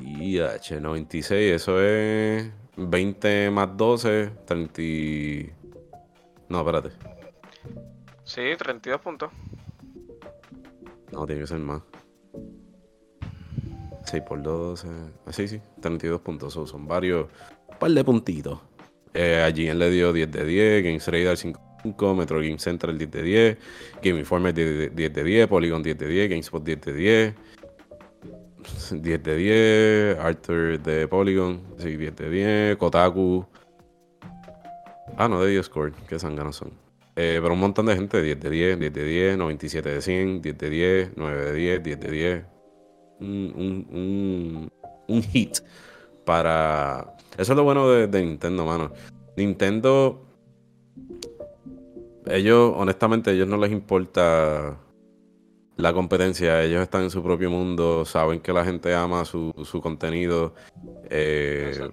[0.00, 4.82] Y H96, eso es 20 más 12, 30.
[6.48, 6.90] No, espérate.
[8.24, 9.30] Sí, 32 puntos.
[11.12, 11.82] No, tiene que ser más.
[14.04, 14.88] 6 por 12.
[15.26, 16.52] Así, ah, sí, 32 puntos.
[16.52, 17.28] son varios.
[17.68, 18.60] Un par de puntitos.
[19.14, 20.84] Eh, allí él le dio 10 de 10.
[20.84, 23.58] Games Radar 5, Metro Game Central 10 de 10.
[24.02, 25.46] Game Informer 10 de 10.
[25.48, 26.30] Polygon 10 de 10.
[26.30, 27.34] GameSpot 10 de 10.
[28.90, 33.46] 10 de 10, Arthur de Polygon, sí, 10 de 10, Kotaku,
[35.16, 36.70] Ah, no, de 10 score, que sanganos son.
[37.16, 40.42] Eh, pero un montón de gente, 10 de 10, 10 de 10, 97 de 100,
[40.42, 42.44] 10 de 10, 9 de 10, 10 de 10.
[43.20, 44.72] Un, un, un,
[45.08, 45.58] un hit
[46.26, 47.16] para...
[47.38, 48.92] Eso es lo bueno de, de Nintendo, mano.
[49.36, 50.22] Nintendo...
[52.26, 54.76] Ellos, honestamente, a ellos no les importa
[55.76, 56.62] la competencia.
[56.62, 60.54] Ellos están en su propio mundo, saben que la gente ama su, su contenido.
[61.10, 61.90] Eh,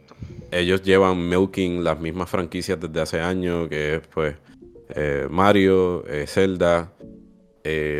[0.51, 4.35] ellos llevan milking las mismas franquicias desde hace años, que es pues
[4.95, 6.91] eh, Mario, eh, Zelda.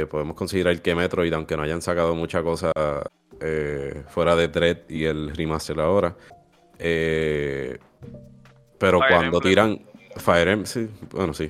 [0.09, 2.71] Podemos considerar que Metroid, aunque no hayan sacado mucha cosa
[4.09, 6.17] fuera de Dread y el remaster ahora.
[6.77, 7.79] Pero
[8.99, 9.41] Fire cuando Emblem.
[9.41, 9.81] tiran
[10.17, 11.49] Fire Emblem, sí, bueno, sí.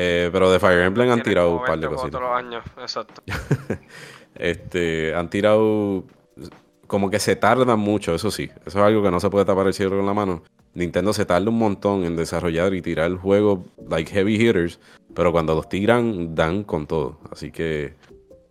[0.00, 2.20] Eh, pero de Fire Emblem han tirado un par de 20 juegos cositas.
[2.20, 3.22] todos los años, exacto.
[4.34, 6.04] Este, han tirado
[6.86, 8.48] como que se tardan mucho, eso sí.
[8.64, 10.44] Eso es algo que no se puede tapar el cielo con la mano.
[10.74, 14.78] Nintendo se tarda un montón en desarrollar y tirar juegos like heavy hitters,
[15.14, 17.18] pero cuando los tiran dan con todo.
[17.32, 17.96] Así que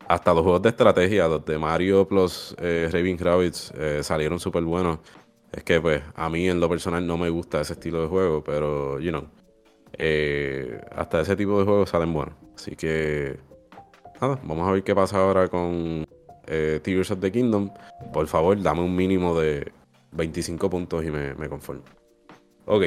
[0.09, 4.63] hasta los juegos de estrategia, los de Mario plus eh, Raving Rabbids eh, salieron súper
[4.63, 4.99] buenos.
[5.53, 8.43] Es que pues a mí en lo personal no me gusta ese estilo de juego,
[8.43, 9.23] pero you know,
[9.93, 12.35] eh, hasta ese tipo de juegos salen buenos.
[12.55, 13.37] Así que
[14.21, 16.05] nada, vamos a ver qué pasa ahora con
[16.47, 17.69] eh, Tears of the Kingdom.
[18.13, 19.71] Por favor, dame un mínimo de
[20.11, 21.83] 25 puntos y me, conformo.
[22.65, 22.83] Ok,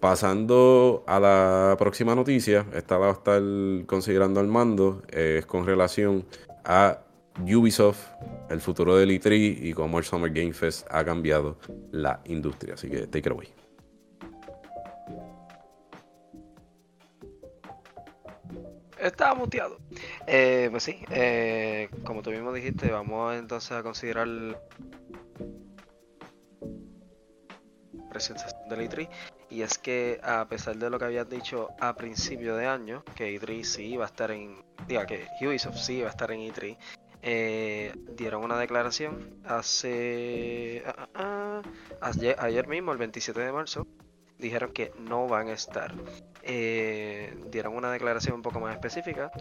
[0.00, 3.42] pasando a la próxima noticia, esta la va a estar
[3.86, 6.24] considerando Armando, eh, es con relación
[6.64, 7.00] a
[7.40, 8.00] Ubisoft,
[8.50, 11.58] el futuro del E3 y cómo el Summer Game Fest ha cambiado
[11.92, 12.74] la industria.
[12.74, 13.55] Así que take it away.
[19.06, 19.78] Estaba muteado.
[20.26, 24.58] Eh, pues sí, eh, como tú mismo dijiste, vamos entonces a considerar la
[28.10, 29.08] presentación del E3.
[29.48, 33.40] Y es que a pesar de lo que habías dicho a principio de año, que
[33.40, 36.76] E3 sí iba a estar en, diga que Ubisoft sí iba a estar en E3,
[37.22, 41.62] eh, dieron una declaración hace ah, ah, ah,
[42.00, 43.86] ayer, ayer mismo, el 27 de marzo,
[44.38, 45.94] dijeron que no van a estar.
[46.42, 49.32] Eh, dieron una declaración un poco más específica.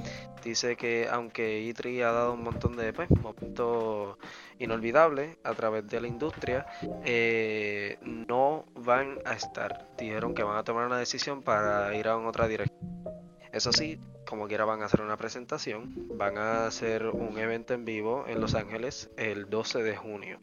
[0.44, 4.18] Dice que aunque E3 ha dado un montón de pues, momentos
[4.58, 6.66] inolvidables a través de la industria,
[7.04, 9.88] eh, no van a estar.
[9.98, 12.80] Dijeron que van a tomar una decisión para ir a otra dirección.
[13.52, 17.86] Eso sí, como quiera van a hacer una presentación, van a hacer un evento en
[17.86, 20.40] vivo en Los Ángeles el 12 de junio.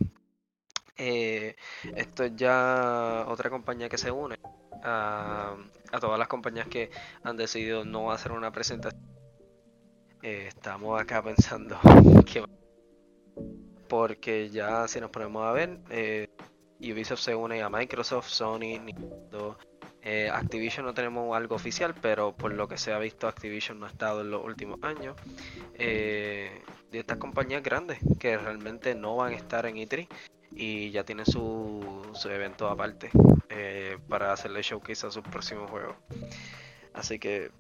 [0.97, 1.57] Eh,
[1.97, 4.39] esto es ya otra compañía que se une
[4.83, 5.57] a,
[6.01, 6.91] todas las compañías que
[7.23, 9.03] han decidido no hacer una presentación.
[10.23, 11.79] Eh, estamos acá pensando
[12.27, 12.45] que
[13.89, 16.29] porque ya si nos ponemos a ver, eh,
[16.81, 19.59] Ubisoft se une a Microsoft, Sony, Nintendo,
[20.33, 23.91] Activision no tenemos algo oficial, pero por lo que se ha visto Activision no ha
[23.91, 25.17] estado en los últimos años.
[25.75, 30.07] Eh, de estas compañías grandes que realmente no van a estar en E3
[30.55, 33.11] y ya tienen su, su evento aparte
[33.49, 35.95] eh, para hacerle showcase a sus próximos juegos.
[36.95, 37.51] Así que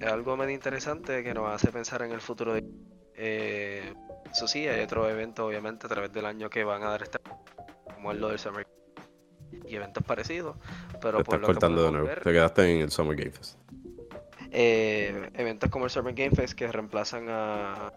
[0.00, 2.64] es algo medio interesante que nos hace pensar en el futuro de
[3.16, 3.94] eh,
[4.32, 7.18] eso sí, hay otros eventos obviamente a través del año que van a dar este
[7.94, 8.66] como es lo del Summer
[9.66, 10.56] y eventos parecidos,
[11.00, 12.06] pero Te por estás lo que cortando de podemos nuevo.
[12.08, 13.56] ver, Te quedaste en el Summer Game Fest.
[14.50, 17.92] eh, eventos como el Summer Game Fest que reemplazan a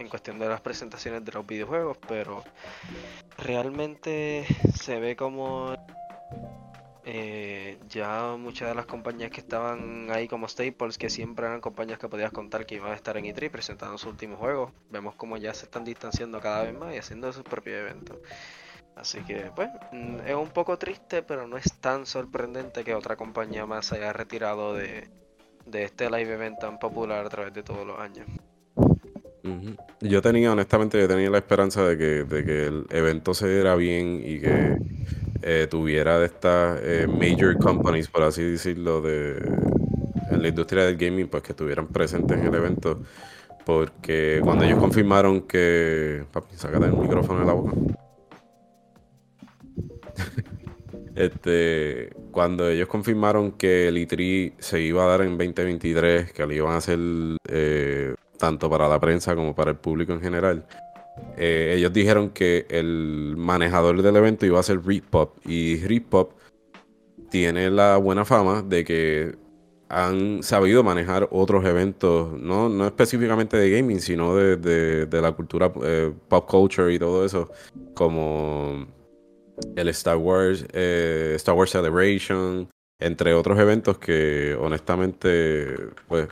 [0.00, 2.42] en cuestión de las presentaciones de los videojuegos, pero
[3.36, 5.74] realmente se ve como
[7.04, 11.98] eh, ya muchas de las compañías que estaban ahí como Staples, que siempre eran compañías
[11.98, 15.36] que podías contar que iban a estar en E3 presentando sus últimos juegos, vemos como
[15.36, 18.18] ya se están distanciando cada vez más y haciendo sus propios eventos.
[18.96, 19.70] Así que, pues,
[20.26, 24.74] es un poco triste, pero no es tan sorprendente que otra compañía más haya retirado
[24.74, 25.08] de
[25.72, 28.26] este live event tan popular a través de todos los años.
[30.00, 33.74] Yo tenía, honestamente, yo tenía la esperanza de que, de que el evento se diera
[33.74, 34.76] bien y que
[35.42, 39.38] eh, tuviera de estas eh, major companies, por así decirlo, de,
[40.30, 43.00] en la industria del gaming, pues que estuvieran presentes en el evento.
[43.64, 46.24] Porque cuando ellos confirmaron que...
[46.32, 47.72] Papi, sácate el micrófono de la boca.
[51.16, 56.52] Este, cuando ellos confirmaron que el E3 se iba a dar en 2023, que lo
[56.52, 56.98] iban a hacer
[57.48, 60.64] eh, tanto para la prensa como para el público en general,
[61.36, 65.36] eh, ellos dijeron que el manejador del evento iba a ser Reedpop.
[65.46, 66.32] Y Reedpop
[67.30, 69.34] tiene la buena fama de que
[69.88, 75.32] han sabido manejar otros eventos, no, no específicamente de gaming, sino de, de- de la
[75.32, 77.50] cultura eh, pop culture y todo eso,
[77.94, 78.86] como
[79.76, 82.68] el Star Wars, eh, Star Wars Celebration,
[83.00, 85.74] entre otros eventos que honestamente
[86.06, 86.28] pues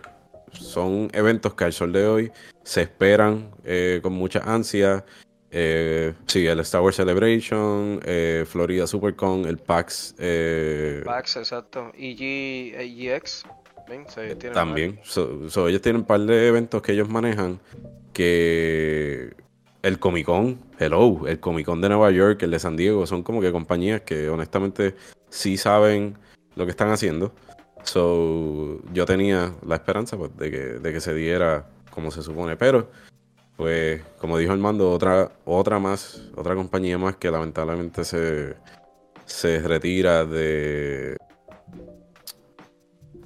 [0.52, 2.32] son eventos que al sol de hoy
[2.62, 5.04] se esperan eh, con mucha ansia.
[5.50, 10.14] Eh, sí, el Star Wars Celebration, eh, Florida SuperCon, el PAX.
[10.18, 11.90] Eh, PAX, exacto.
[11.96, 13.44] EG, EGX.
[14.52, 15.00] también.
[15.00, 17.58] ellos tienen un par de eventos que ellos manejan
[18.12, 19.32] que
[19.82, 23.22] el Comic Con, hello, el Comic Con de Nueva York, el de San Diego, son
[23.22, 24.94] como que compañías que honestamente
[25.30, 26.18] sí saben
[26.56, 27.32] lo que están haciendo.
[27.82, 32.56] So, yo tenía la esperanza pues, de, que, de que se diera como se supone,
[32.56, 32.90] pero
[33.56, 38.54] pues como dijo Armando, otra, otra más, otra compañía más que lamentablemente se,
[39.24, 41.16] se retira de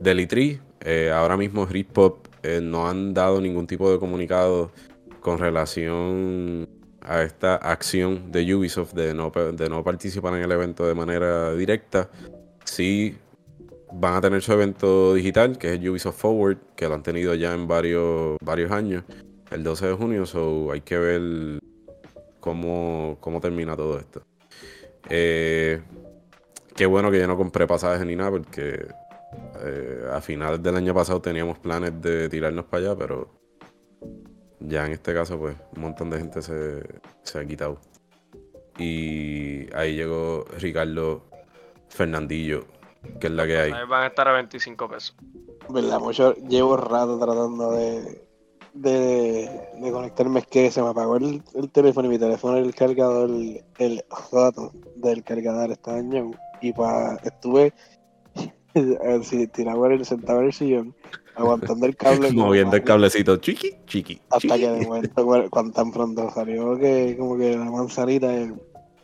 [0.00, 0.60] del E3.
[0.80, 4.72] Eh, ahora mismo Ritpop eh, no han dado ningún tipo de comunicado
[5.20, 6.68] con relación
[7.02, 11.54] a esta acción de Ubisoft de no, de no participar en el evento de manera
[11.54, 12.08] directa.
[12.64, 13.16] Sí
[13.92, 17.34] van a tener su evento digital, que es el Ubisoft Forward, que lo han tenido
[17.34, 19.04] ya en varios, varios años,
[19.50, 21.60] el 12 de junio, so hay que ver
[22.40, 24.22] cómo, cómo termina todo esto.
[25.10, 25.82] Eh,
[26.74, 28.86] qué bueno que yo no compré pasajes ni nada, porque
[29.60, 33.28] eh, a finales del año pasado teníamos planes de tirarnos para allá, pero
[34.60, 36.82] ya en este caso, pues un montón de gente se,
[37.22, 37.78] se ha quitado.
[38.78, 41.26] Y ahí llegó Ricardo
[41.88, 42.64] Fernandillo
[43.20, 43.70] que es la que hay.
[43.70, 45.16] van a estar a 25 pesos.
[45.68, 46.00] ¿Verdad?
[46.00, 48.24] Mucho, llevo rato tratando de,
[48.74, 50.40] de, de conectarme.
[50.40, 51.42] Es que se me apagó el,
[51.72, 56.32] teléfono y mi teléfono el cargador, el, el rato del cargador está dañado.
[56.60, 57.72] Y pa, estuve
[59.22, 60.94] si tiraba el sentado en el sillón,
[61.34, 62.32] aguantando el cable.
[62.32, 64.20] Moviendo el cablecito, chiqui, chiqui.
[64.30, 68.52] Hasta que de momento, cuando tan pronto salió que como que la manzanita, eh,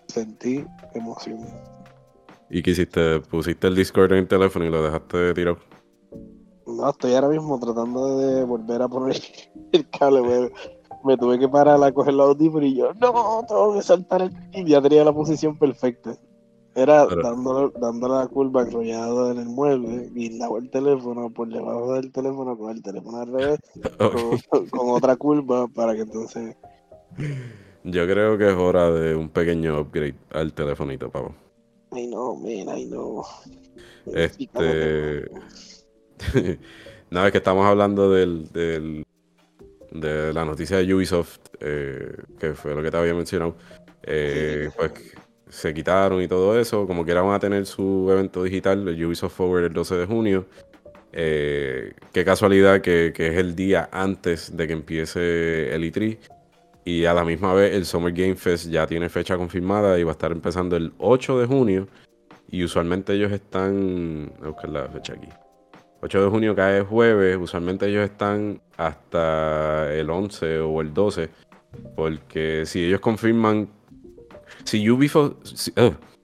[0.06, 1.46] sentí emoción.
[2.50, 3.20] ¿Y qué hiciste?
[3.20, 5.58] ¿Pusiste el Discord en el teléfono y lo dejaste tirado?
[6.66, 9.16] No, estoy ahora mismo tratando de volver a poner
[9.72, 10.50] el cable.
[11.04, 14.32] Me, tuve que parar a coger la audífono y yo, no, tengo que saltar el...
[14.52, 16.16] Y ya tenía la posición perfecta.
[16.74, 17.72] Era dándole,
[18.08, 22.82] la curva enrollado en el mueble y el teléfono por debajo del teléfono con el
[22.82, 23.58] teléfono al revés,
[24.70, 26.56] con, otra curva para que entonces...
[27.82, 31.34] Yo creo que es hora de un pequeño upgrade al telefonito, pavo.
[31.98, 33.24] Ay, no, man, ay, no.
[34.06, 35.28] Este.
[37.10, 39.04] Nada, es que estamos hablando del, del,
[39.90, 43.56] de la noticia de Ubisoft, eh, que fue lo que te había mencionado.
[44.04, 44.92] Eh, pues
[45.48, 46.86] se quitaron y todo eso.
[46.86, 50.46] Como que van a tener su evento digital, el Ubisoft Forward, el 12 de junio.
[51.12, 56.16] Eh, qué casualidad que, que, es el día antes de que empiece el E3.
[56.88, 60.12] Y a la misma vez el Summer Game Fest ya tiene fecha confirmada y va
[60.12, 61.86] a estar empezando el 8 de junio.
[62.50, 64.32] Y usualmente ellos están...
[64.40, 65.28] Voy buscar la fecha aquí.
[66.00, 67.36] 8 de junio cae jueves.
[67.38, 71.28] Usualmente ellos están hasta el 11 o el 12.
[71.94, 73.68] Porque si ellos confirman...
[74.64, 75.34] Si Ubisoft,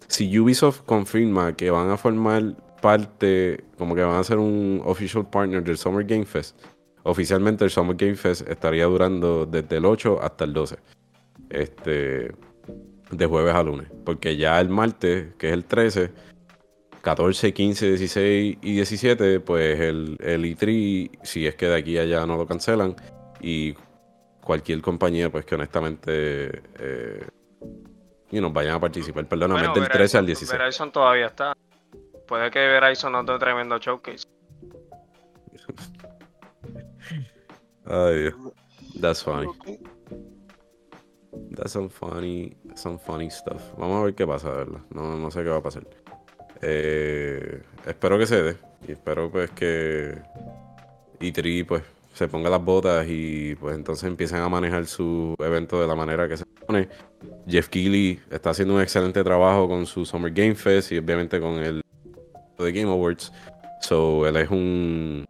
[0.08, 5.28] si Ubisoft confirma que van a formar parte, como que van a ser un official
[5.28, 6.56] partner del Summer Game Fest,
[7.04, 10.76] Oficialmente el Summer Game Fest estaría durando desde el 8 hasta el 12.
[11.50, 12.34] Este,
[13.10, 13.88] de jueves a lunes.
[14.04, 16.10] Porque ya el martes, que es el 13,
[17.02, 22.02] 14, 15, 16 y 17, pues el, el E3, si es que de aquí a
[22.02, 22.96] allá no lo cancelan,
[23.40, 23.74] y
[24.40, 27.26] cualquier compañía, pues que honestamente eh,
[28.30, 29.26] y nos vayan a participar.
[29.26, 30.58] Perdóname, del 13 al 16.
[30.58, 31.52] Verizon todavía está.
[32.26, 34.26] Puede que Verizon no dé tremendo showcase.
[37.86, 38.30] Ay,
[39.00, 39.48] that's funny.
[41.50, 43.62] That's some funny, some funny stuff.
[43.76, 44.80] Vamos a ver qué pasa, ¿verdad?
[44.90, 45.86] No, no sé qué va a pasar.
[46.62, 48.56] Eh, espero que se dé.
[48.88, 50.22] Y espero pues que
[51.20, 51.82] E3 pues
[52.12, 56.28] se ponga las botas y pues entonces empiecen a manejar su evento de la manera
[56.28, 56.88] que se pone.
[57.46, 61.54] Jeff Keighley está haciendo un excelente trabajo con su Summer Game Fest y obviamente con
[61.54, 61.82] el
[62.58, 63.32] de Game Awards.
[63.80, 65.26] So él es un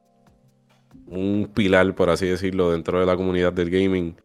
[1.06, 4.16] un pilar, por así decirlo, dentro de la comunidad del gaming.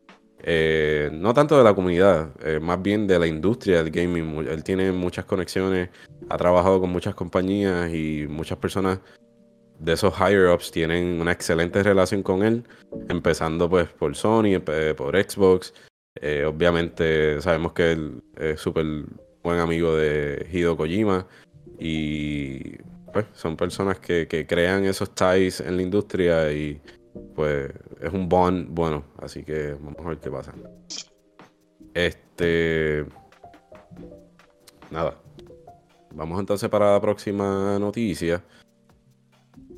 [0.41, 4.47] Eh, no tanto de la comunidad, eh, más bien de la industria del gaming.
[4.47, 5.89] Él tiene muchas conexiones,
[6.29, 8.99] ha trabajado con muchas compañías y muchas personas
[9.79, 12.63] de esos higher ups tienen una excelente relación con él,
[13.09, 15.73] empezando pues por Sony, eh, por Xbox.
[16.47, 18.85] obviamente sabemos que él es súper
[19.43, 21.27] buen amigo de Hideo Kojima
[21.79, 22.77] y
[23.11, 26.81] pues, son personas que, crean esos ties en la industria y
[27.35, 30.53] pues es un bond bueno, así que vamos a ver qué pasa.
[31.93, 33.05] Este.
[34.91, 35.15] Nada.
[36.13, 38.43] vamos entonces para la próxima noticia.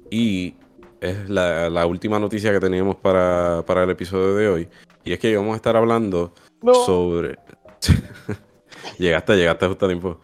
[0.09, 0.55] Y
[0.99, 4.69] es la, la última noticia que teníamos para, para el episodio de hoy.
[5.03, 6.73] Y es que vamos a estar hablando No.
[6.73, 7.38] sobre.
[8.99, 10.19] llegaste, llegaste justo a tiempo.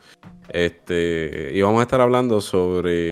[0.50, 3.12] Este, y vamos a estar hablando sobre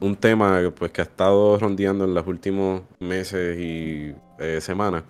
[0.00, 5.04] un tema pues, que ha estado rondeando en los últimos meses y eh, semanas.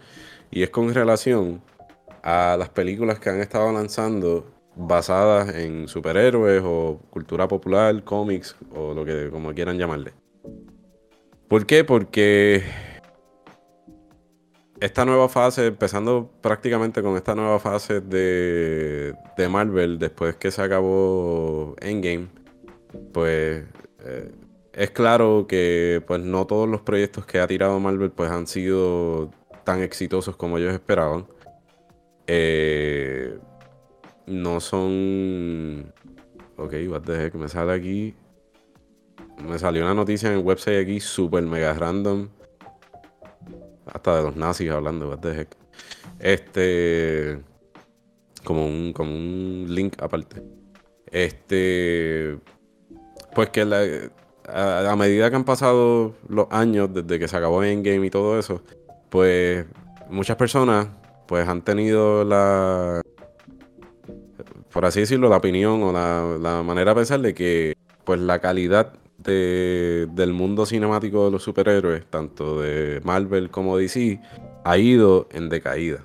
[0.50, 1.62] Y es con relación
[2.22, 8.94] a las películas que han estado lanzando basadas en superhéroes o cultura popular, cómics o
[8.94, 10.12] lo que como quieran llamarle.
[11.48, 11.84] ¿Por qué?
[11.84, 12.62] Porque
[14.82, 20.60] esta nueva fase, empezando prácticamente con esta nueva fase de, de Marvel, después que se
[20.60, 22.26] acabó Endgame,
[23.12, 23.64] pues
[24.04, 24.32] eh,
[24.72, 29.30] es claro que pues no todos los proyectos que ha tirado Marvel pues han sido
[29.62, 31.28] tan exitosos como ellos esperaban.
[32.26, 33.38] Eh,
[34.26, 35.92] no son...
[36.56, 38.16] Ok, what the heck, me sale aquí...
[39.46, 42.28] Me salió una noticia en el website aquí super mega random.
[43.92, 45.26] Hasta de los nazis hablando, what.
[46.18, 47.40] Este...
[48.44, 50.42] Como un, como un link aparte.
[51.10, 52.38] Este...
[53.34, 53.62] Pues que
[54.48, 58.38] a, a medida que han pasado los años desde que se acabó Endgame y todo
[58.38, 58.62] eso,
[59.08, 59.64] pues
[60.10, 60.88] muchas personas
[61.26, 63.00] pues han tenido la,
[64.72, 67.74] por así decirlo, la opinión o la, la manera de pensar de que
[68.04, 74.20] pues la calidad de- del mundo cinemático de los superhéroes, tanto de Marvel como DC,
[74.64, 76.04] ha ido en decaída.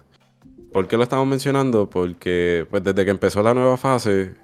[0.73, 1.89] ¿Por qué lo estamos mencionando?
[1.89, 4.35] Porque pues desde que empezó la nueva fase,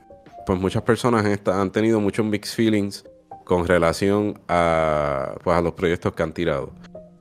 [0.45, 3.05] pues muchas personas han, tenido muchos mixed feelings
[3.43, 6.71] con relación a, pues, a los proyectos que han tirado.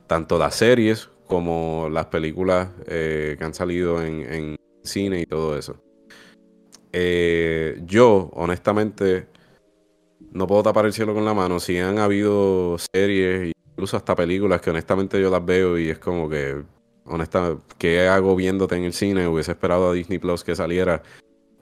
[0.07, 5.57] Tanto las series como las películas eh, que han salido en, en cine y todo
[5.57, 5.77] eso.
[6.91, 9.27] Eh, yo, honestamente,
[10.33, 11.59] no puedo tapar el cielo con la mano.
[11.59, 16.27] Si han habido series, incluso hasta películas que honestamente yo las veo y es como
[16.29, 16.61] que,
[17.05, 19.27] honesta, ¿qué hago viéndote en el cine?
[19.27, 21.01] Hubiese esperado a Disney Plus que saliera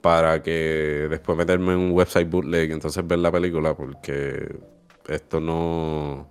[0.00, 4.52] para que después meterme en un website bootleg y entonces ver la película porque
[5.08, 6.26] esto no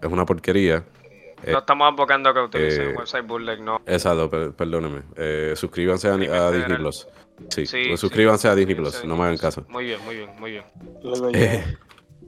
[0.00, 0.84] es una porquería.
[1.46, 3.82] No estamos abocando a que utilicen eh, website bootleg, no.
[3.86, 5.02] Exacto, per- perdóneme.
[5.16, 6.50] Eh, suscríbanse a, a.
[6.52, 7.06] Disney Plus.
[7.50, 9.64] Sí, Sí, pues sí, suscríbanse a Disney Plus, no me hagan caso.
[9.68, 10.64] Muy bien, muy bien, muy bien.
[11.02, 11.64] Luego ya-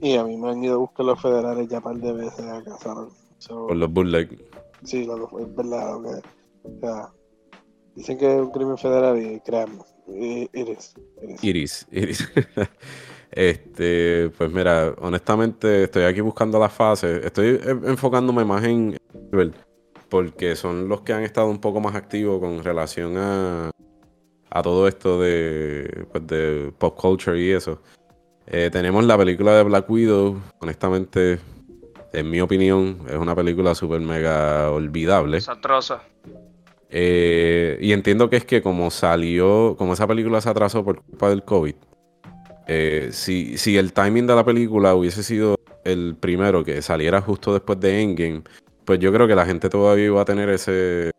[0.01, 2.41] y a mí me han ido a buscar los federales ya un par de veces
[2.41, 2.95] a casa.
[2.95, 3.11] ¿no?
[3.39, 4.39] So, Por los bootleg.
[4.85, 5.93] Sí, lo que fue, es verdad.
[5.95, 6.29] lo que-
[6.69, 7.13] o sea,
[7.95, 11.45] dicen que es un crimen federal y créanme, i- it is, it is.
[11.45, 12.29] Iris, Iris.
[13.31, 17.25] este, pues mira, honestamente estoy aquí buscando las fases.
[17.25, 18.97] Estoy eh, enfocándome más en
[20.09, 23.71] porque son los que han estado un poco más activos con relación a,
[24.51, 27.81] a todo esto de, pues, de pop culture y eso.
[28.47, 30.41] Eh, tenemos la película de Black Widow.
[30.61, 31.39] Honestamente,
[32.13, 35.39] en mi opinión, es una película súper mega olvidable.
[35.39, 36.03] Desastrosa.
[36.89, 41.29] Eh, y entiendo que es que como salió, como esa película se atrasó por culpa
[41.29, 41.75] del COVID,
[42.69, 47.53] eh, si, si el timing de la película hubiese sido el primero que saliera justo
[47.53, 48.43] después de Endgame,
[48.85, 51.11] pues yo creo que la gente todavía iba a tener ese,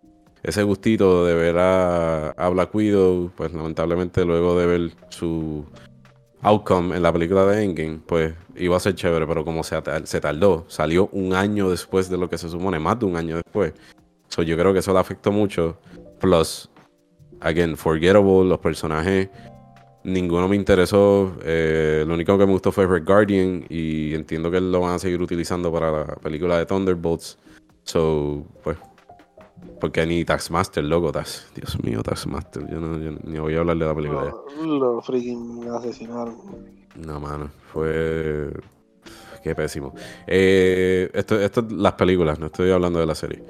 [0.47, 5.65] ese gustito de ver a, a Black Widow, pues lamentablemente luego de ver su
[6.41, 10.63] outcome en la película de Endgame, pues iba a ser chévere, pero como se, tardó,
[10.69, 13.73] salió un año después de lo que se supone, más de un año después.
[14.29, 15.77] So, yo creo que eso le afectó mucho.
[16.21, 16.69] Plus,
[17.41, 19.27] again, forgettable, los personajes,
[20.05, 21.35] ninguno me interesó.
[21.43, 24.99] eh, lo único que me gustó fue Red Guardian y entiendo que lo van a
[24.99, 27.37] seguir utilizando para la película de Thunderbolts.
[27.83, 28.77] So, pues,
[29.79, 33.77] porque ni Taxmaster, loco, Tax, Dios mío, Taxmaster, yo no, yo ni voy a hablar
[33.77, 34.23] de la película.
[34.25, 34.65] ya.
[34.65, 36.35] Lo, lo freaking asesinaron.
[36.95, 38.51] No, mano, fue.
[39.43, 39.93] Qué pésimo.
[40.25, 43.43] Eh, esto, esto es las películas, no estoy hablando de la serie.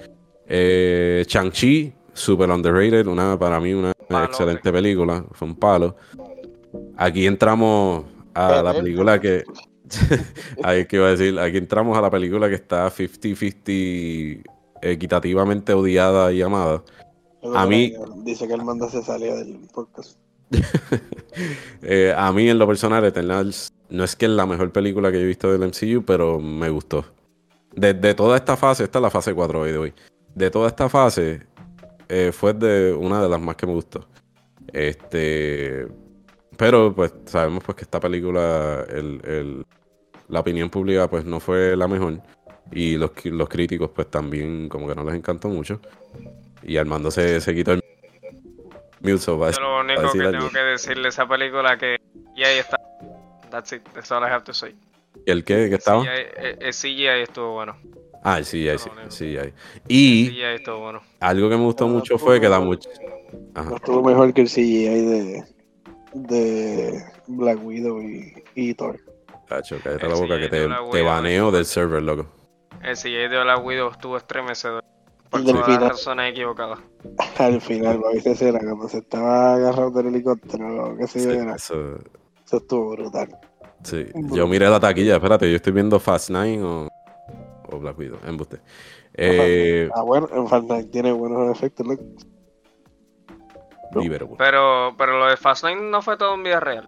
[0.45, 3.93] Eh, Shang-Chi, super underrated, una, para mí una
[4.23, 5.95] excelente película, fue un palo.
[6.97, 9.43] Aquí entramos a la película que.
[10.63, 14.43] Ahí que iba a decir, aquí entramos a la película que está 50-50
[14.81, 16.83] equitativamente odiada y amada.
[17.55, 20.17] A mí- Dice que el manda se salía del podcast.
[21.83, 25.17] Eh, a mí, en lo personal, Eternals no es que es la mejor película que
[25.19, 27.05] yo he visto del MCU, pero me gustó.
[27.75, 29.93] De, de toda esta fase, esta es la fase 4 hoy de hoy.
[30.33, 31.43] De toda esta fase,
[32.09, 34.07] eh, fue de una de las más que me gustó.
[34.73, 35.87] Este.
[36.57, 39.65] Pero, pues, sabemos pues que esta película, el, el-
[40.29, 42.19] la opinión pública, pues, no fue la mejor.
[42.71, 45.79] Y los, los críticos, pues, también como que no les encantó mucho.
[46.63, 47.83] Y Armando se, se quitó el
[49.01, 51.97] mute, so va lo único que tengo que decirle a esa película que
[52.35, 52.77] y ahí está
[53.49, 53.81] That's it.
[53.93, 54.75] That's all I have to say.
[55.25, 55.69] ¿El qué?
[55.69, 56.01] ¿Qué estaba?
[56.01, 57.77] CGI, eh, el CGI estuvo bueno.
[58.23, 59.11] Ah, el CGI, sí, No, el no.
[59.13, 59.37] CGI.
[59.37, 59.53] El
[59.87, 61.01] Y CGI estuvo bueno.
[61.21, 62.89] algo que me gustó Ah, mucho fue que da estuvo- mucho.
[63.55, 63.75] Ajá.
[63.75, 65.43] Estuvo mejor que el CGI de,
[66.13, 68.99] de Black Widow y, y Thor.
[69.47, 72.27] Tacho, cállate El la boca que te, te baneo del server, loco.
[72.87, 74.83] El CGI de Black Widow estuvo estremecedor.
[75.29, 75.89] Por El todas las final.
[75.89, 76.79] razones equivocadas.
[77.37, 80.91] Al final, ¿no viste escena cuando se estaba agarrando del helicóptero?
[80.91, 81.55] o qué sé yo, Sí, era.
[81.55, 81.95] eso,
[82.45, 83.37] Eso estuvo brutal.
[83.83, 84.05] sí.
[84.31, 86.87] Yo miré la taquilla, espérate, yo estoy viendo Fast Nine o,
[87.69, 88.61] o Black Widow, embuste.
[89.13, 92.03] Eh, Ah, bueno, en Fortnite tiene buenos efectos, loco.
[93.91, 94.01] no.
[94.01, 94.29] Libero.
[94.37, 96.87] Pero, pero lo de Fastlane no fue todo en vida real.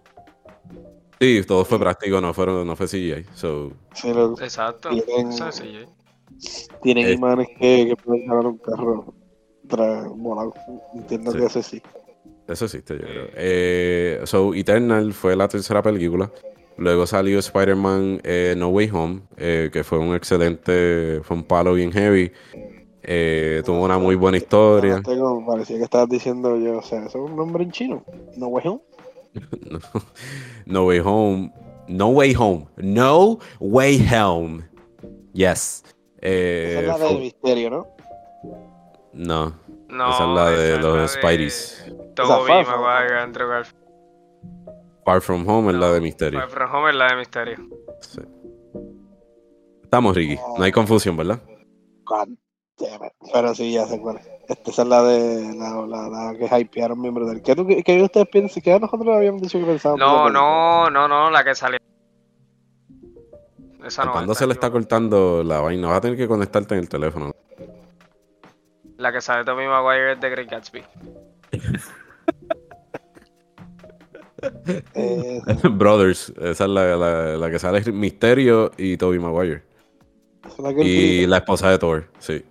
[1.20, 3.26] Sí, todo fue práctico, no, fueron, no fue CGI.
[3.34, 4.88] So, Sí, lo- Exacto.
[4.88, 5.86] Tienen- es CGI.
[6.82, 7.12] tienen Eh.
[7.12, 9.12] imanes que, que pueden jalar un carro
[9.68, 10.06] tras.
[10.94, 11.38] Entiendo Sí.
[11.38, 11.82] que ese sí.
[12.48, 13.26] Eso existe, yo creo.
[13.34, 16.32] Eh, so, Eternal fue la tercera película.
[16.78, 21.74] Luego salió Spider-Man eh, No Way Home, eh, que fue un excelente, fue un palo
[21.74, 22.32] bien heavy.
[23.02, 25.02] Eh, tuvo una muy buena historia.
[25.46, 28.04] Parecía que estabas diciendo yo, o sea, eso es un nombre en chino.
[28.36, 28.80] No way home.
[29.70, 29.78] No,
[30.66, 31.52] no Way Home.
[31.88, 32.66] No Way Home.
[32.78, 34.64] No Way Home.
[35.32, 35.84] Yes.
[36.20, 37.86] Eh, Esa es la fue- del misterio, ¿no?
[39.12, 39.54] no,
[39.88, 41.84] No, esa es la de esa es los la de Spideys.
[42.16, 43.80] From Maguire, Andrew Garfield.
[45.04, 46.40] Far From Home es la de Misterio.
[46.40, 47.56] Far From Home es la de Misterio.
[48.00, 48.20] Sí.
[49.82, 50.36] Estamos, Ricky.
[50.56, 51.40] No hay confusión, ¿verdad?
[52.04, 52.28] God
[52.78, 53.12] damn it.
[53.32, 54.18] Pero sí, ya sé cuál
[54.50, 54.58] es.
[54.58, 57.42] Esta esa es la de la, la, la que hypearon miembros del.
[57.42, 58.62] ¿Qué, tú, qué ustedes piensan?
[58.62, 60.00] ¿Qué nosotros habíamos dicho que pensábamos?
[60.00, 61.78] No, no, no, no, la que salió.
[63.84, 66.80] Esa no Cuando se le está cortando la vaina, vas a tener que conectarte en
[66.80, 67.32] el teléfono.
[68.98, 70.82] La que sale Tommy Maguire es de Great Gatsby.
[74.94, 75.40] Eh,
[75.70, 79.62] Brothers, esa es la, la- la que sale Misterio y Toby Maguire.
[80.58, 82.42] la que Y la esposa de Thor, sí.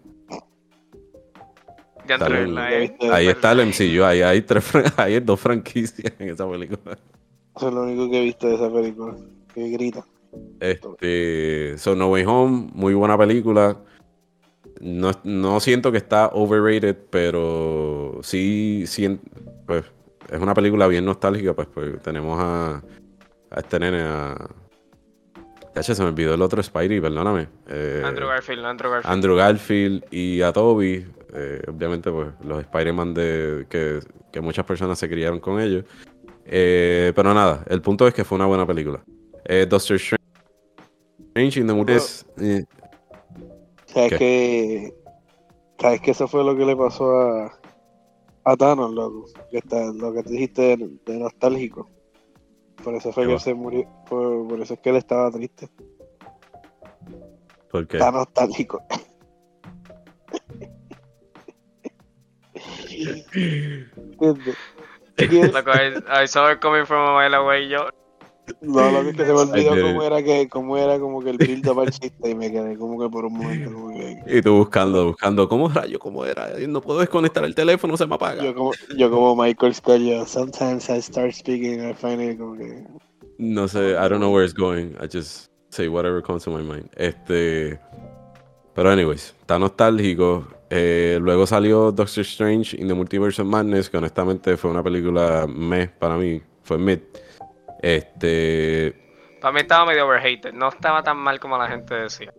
[2.09, 3.09] Ya entré viste.
[3.11, 4.65] Ahí está el MCU, ahí hay, tres,
[4.97, 6.97] ahí hay dos franquicias en esa película.
[7.55, 9.15] Eso es lo único que he visto de esa película.
[9.53, 10.05] Que grita.
[10.59, 13.77] Este, So No Way Home, muy buena película.
[14.81, 19.19] No, no siento que está overrated, pero sí, sien-
[19.65, 19.83] pues,
[20.31, 22.81] es una película bien nostálgica, pues, pues tenemos a,
[23.51, 24.35] a este nene, a...
[25.73, 27.47] Cacha, se me olvidó el otro Spidey, perdóname.
[27.67, 29.13] Eh, Andrew Garfield, Andrew Garfield.
[29.13, 33.99] Andrew Garfield y a Toby, eh, obviamente pues los Spider-Man de que,
[34.31, 35.85] que muchas personas se criaron con ellos.
[36.45, 39.03] Eh, pero nada, el punto es que fue una buena película.
[39.45, 42.63] Eh, Doctor Strange in the Multiverse, eh,
[43.85, 44.17] ¿Sabes ¿Qué?
[44.17, 44.93] que
[45.79, 47.59] ¿Sabes que eso fue lo que le pasó a,
[48.43, 49.25] a Thanos, loco?
[49.49, 51.89] Que está, lo que te dijiste de, de nostálgico.
[52.83, 53.39] Por eso fue ¿Qué que va?
[53.39, 53.87] se murió.
[54.09, 55.69] Por, por eso es que él estaba triste.
[57.71, 58.81] porque Está nostálgico.
[65.51, 67.67] Loco, I, I saw it coming from a mile away.
[67.69, 67.89] Yo,
[68.61, 71.29] No, lo que es que se me olvidó cómo era que, cómo era como que
[71.31, 74.23] el build up al chiste y me quedé como que por un momento como que
[74.25, 75.99] y tú buscando, buscando, ¿cómo rayo?
[75.99, 76.49] ¿Cómo era?
[76.67, 78.43] No puedo desconectar el teléfono, se me apaga.
[78.43, 82.37] yo como, yo como Michael Scott, yo sometimes I start speaking and I find it
[82.39, 82.83] como que
[83.37, 84.97] No sé, I don't know where it's going.
[84.99, 86.89] I just say whatever comes to my mind.
[86.97, 87.79] Este.
[88.75, 90.45] Pero, anyways, está nostálgico.
[90.69, 95.47] Eh, luego salió Doctor Strange in the Multiverse of Madness, que honestamente fue una película
[95.47, 96.41] meh para mí.
[96.63, 96.99] Fue mid.
[97.81, 98.93] Este.
[99.41, 100.53] para mí estaba medio overhated.
[100.53, 102.31] No estaba tan mal como la gente decía.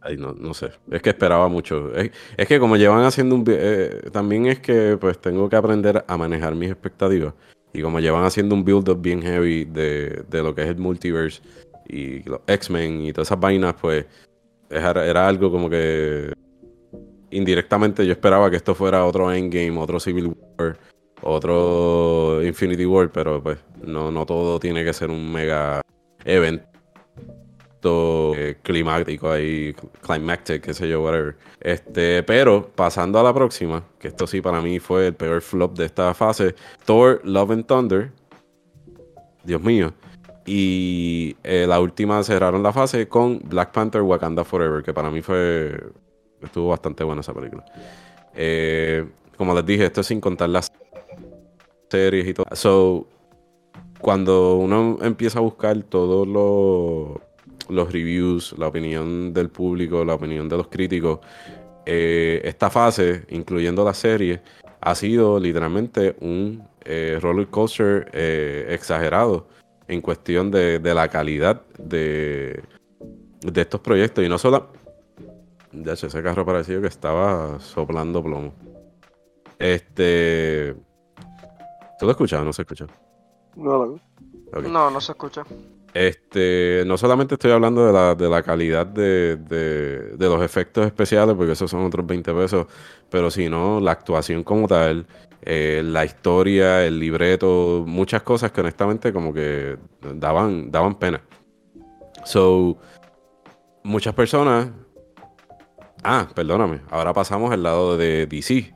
[0.00, 0.70] Ay, no, no sé.
[0.90, 1.94] Es que esperaba mucho.
[1.94, 3.44] Es, es que como llevan haciendo un...
[3.48, 7.34] eh, también es que pues tengo que aprender a manejar mis expectativas.
[7.72, 11.42] Y como llevan haciendo un build-up bien heavy de, de lo que es el multiverse
[11.88, 14.06] y los X-Men y todas esas vainas, pues
[14.70, 16.32] era, era algo como que
[17.30, 20.78] indirectamente yo esperaba que esto fuera otro Endgame, otro Civil War,
[21.22, 25.80] otro Infinity War, pero pues no, no todo tiene que ser un mega
[26.24, 26.66] evento
[28.34, 31.36] eh, climático ahí, climactic, qué sé yo, whatever.
[31.60, 35.76] Este, pero pasando a la próxima, que esto sí para mí fue el peor flop
[35.76, 36.54] de esta fase,
[36.84, 38.12] Thor Love and Thunder.
[39.44, 39.94] Dios mío.
[40.44, 45.22] Y eh, la última cerraron la fase con Black Panther Wakanda Forever, que para mí
[45.22, 45.80] fue
[46.42, 47.64] estuvo bastante buena esa película.
[48.34, 49.04] Eh,
[49.36, 50.72] como les dije, esto es sin contar las
[51.90, 52.46] series y todo.
[52.52, 53.06] So,
[54.00, 57.18] cuando uno empieza a buscar todos los,
[57.68, 61.20] los reviews, la opinión del público, la opinión de los críticos,
[61.86, 64.42] eh, esta fase, incluyendo la serie,
[64.80, 69.48] ha sido literalmente un eh, roller coaster eh, exagerado.
[69.88, 72.62] en cuestión de, de la calidad de,
[73.40, 74.24] de estos proyectos.
[74.24, 74.72] Y no solo.
[75.72, 78.54] De hecho, ese carro parecía que estaba soplando plomo.
[79.58, 80.74] Este.
[81.98, 82.86] ¿Tú lo escuchas o no se escucha?
[83.56, 83.92] No, no.
[84.54, 84.64] Ok.
[84.68, 85.42] No, no se escucha.
[85.94, 90.84] Este, no solamente estoy hablando de la, de la calidad de, de- de los efectos
[90.84, 92.66] especiales, porque esos son otros 20 pesos,
[93.10, 95.06] pero sino la actuación como tal,
[95.40, 99.78] eh, la historia, el libreto, muchas cosas que honestamente como que
[100.16, 101.22] daban, daban pena.
[102.24, 102.76] So,
[103.82, 104.68] muchas personas...
[106.08, 108.72] Ah, perdóname, ahora pasamos al lado de DC.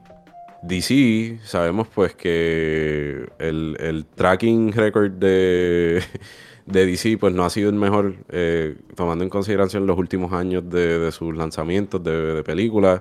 [0.65, 6.03] DC, sabemos pues que el, el tracking record de,
[6.67, 10.69] de DC pues no ha sido el mejor, eh, tomando en consideración los últimos años
[10.69, 13.01] de, de sus lanzamientos de, de películas.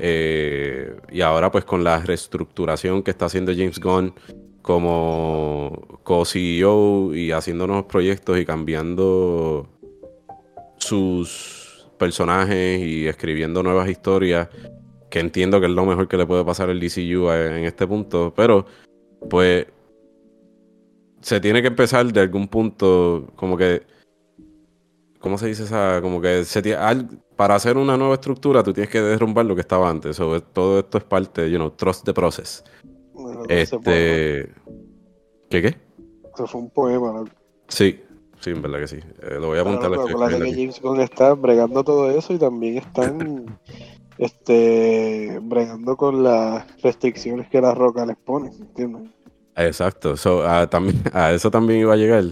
[0.00, 4.12] Eh, y ahora pues con la reestructuración que está haciendo James Gunn
[4.62, 9.68] como co-CEO y haciendo nuevos proyectos y cambiando
[10.76, 11.59] sus
[12.00, 14.48] personajes y escribiendo nuevas historias,
[15.10, 18.32] que entiendo que es lo mejor que le puede pasar al DCU en este punto,
[18.34, 18.64] pero
[19.28, 19.66] pues
[21.20, 23.82] se tiene que empezar de algún punto, como que,
[25.18, 26.00] ¿cómo se dice esa?
[26.00, 29.60] Como que se al- para hacer una nueva estructura tú tienes que derrumbar lo que
[29.60, 32.64] estaba antes, So, todo esto es parte, you know, trust the process.
[33.12, 34.50] Bueno, Este,
[35.50, 35.76] ¿qué qué?
[36.34, 37.24] Eso fue un poema, ¿no?
[37.68, 38.00] Sí,
[38.40, 38.96] sí, en verdad que sí.
[39.22, 39.88] Eh, lo voy a apuntar.
[39.88, 40.52] Claro, acuérdate que.
[40.52, 43.58] James Gunn está bregando todo eso y también están
[44.18, 49.10] este bregando con las restricciones que la roca les pone, ¿entiendes?
[49.56, 52.24] Exacto, So, a, también, a eso también iba a llegar.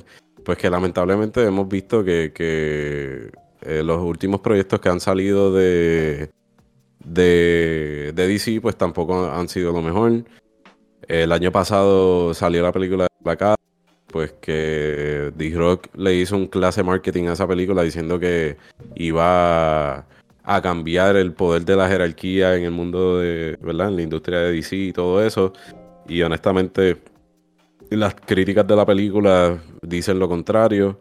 [0.45, 3.31] Pues que lamentablemente hemos visto que, que,
[3.63, 6.31] eh, los últimos proyectos que han salido de,
[7.05, 10.25] de, de DC, pues tampoco han sido lo mejor.
[11.07, 13.43] El año pasado salió la película de Black
[14.13, 18.57] pues que D-Rock le hizo un clase marketing a esa película diciendo que
[18.95, 20.07] iba
[20.45, 23.89] a cambiar el poder de la jerarquía en el mundo de, ¿verdad?
[23.89, 25.53] En la industria de DC y todo eso.
[26.09, 26.97] Y honestamente,
[27.91, 30.99] las críticas de la película dicen lo contrario.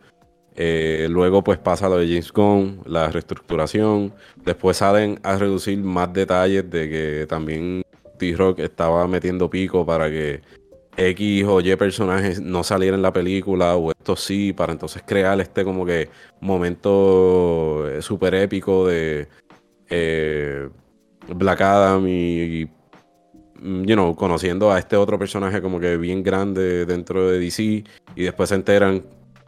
[0.59, 4.13] Eh, luego pues pasa lo de James Gunn, la reestructuración.
[4.43, 7.83] Después salen a reducir más detalles de que también
[8.17, 10.41] T-Rock estaba metiendo pico para que
[10.97, 15.39] X o Y personajes no salieran en la película o esto sí, para entonces crear
[15.39, 16.09] este como que
[16.41, 19.27] momento eh, súper épico de
[19.89, 20.69] eh,
[21.27, 22.67] Black Adam y,
[23.59, 27.83] mm, you conociendo a este otro personaje como que bien grande dentro de DC
[28.15, 29.03] y después se enteran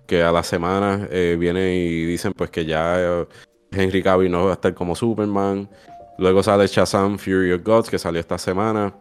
[0.10, 3.28] que a las semanas eh, vienen y dicen pues que ya eh,
[3.72, 5.70] Henry Cavill no va a estar como Superman.
[6.18, 8.94] Luego sale Shazam Fury of Gods que salió esta semana.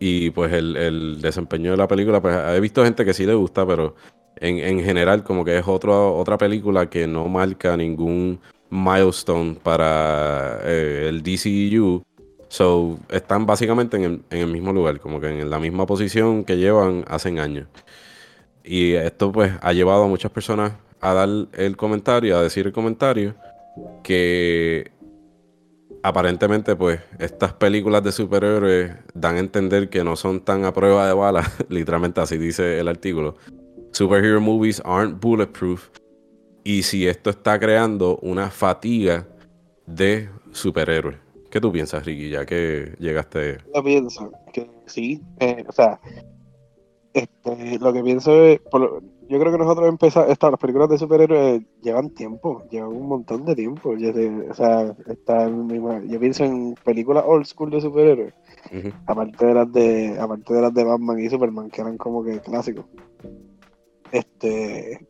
[0.00, 3.34] Y pues el, el desempeño de la película, pues he visto gente que sí le
[3.34, 3.94] gusta, pero
[4.36, 8.40] en, en general como que es otro, otra película que no marca ningún
[8.70, 12.02] milestone para eh, el DCU.
[12.48, 16.44] So, están básicamente en el, en el mismo lugar, como que en la misma posición
[16.44, 17.68] que llevan hace años.
[18.64, 22.72] Y esto pues ha llevado a muchas personas a dar el comentario, a decir el
[22.72, 23.34] comentario,
[24.02, 24.90] que
[26.02, 31.06] aparentemente pues estas películas de superhéroes dan a entender que no son tan a prueba
[31.06, 33.36] de bala, literalmente así dice el artículo.
[33.92, 35.88] Superhero movies aren't bulletproof.
[36.62, 39.26] Y si esto está creando una fatiga
[39.86, 41.16] de superhéroes.
[41.50, 43.58] ¿Qué tú piensas, Ricky, ya que llegaste?
[43.74, 46.00] Yo pienso que sí, eh, o sea,
[47.12, 50.98] este, lo que pienso es, por yo creo que nosotros empezamos, estas las películas de
[50.98, 56.44] superhéroes llevan tiempo, llevan un montón de tiempo, o sea, está en mi- yo pienso
[56.44, 58.34] en películas old school de superhéroes,
[59.06, 62.40] aparte de las de, aparte de las de Batman y Superman, que eran como que
[62.40, 62.84] clásicos.
[64.12, 65.06] Este,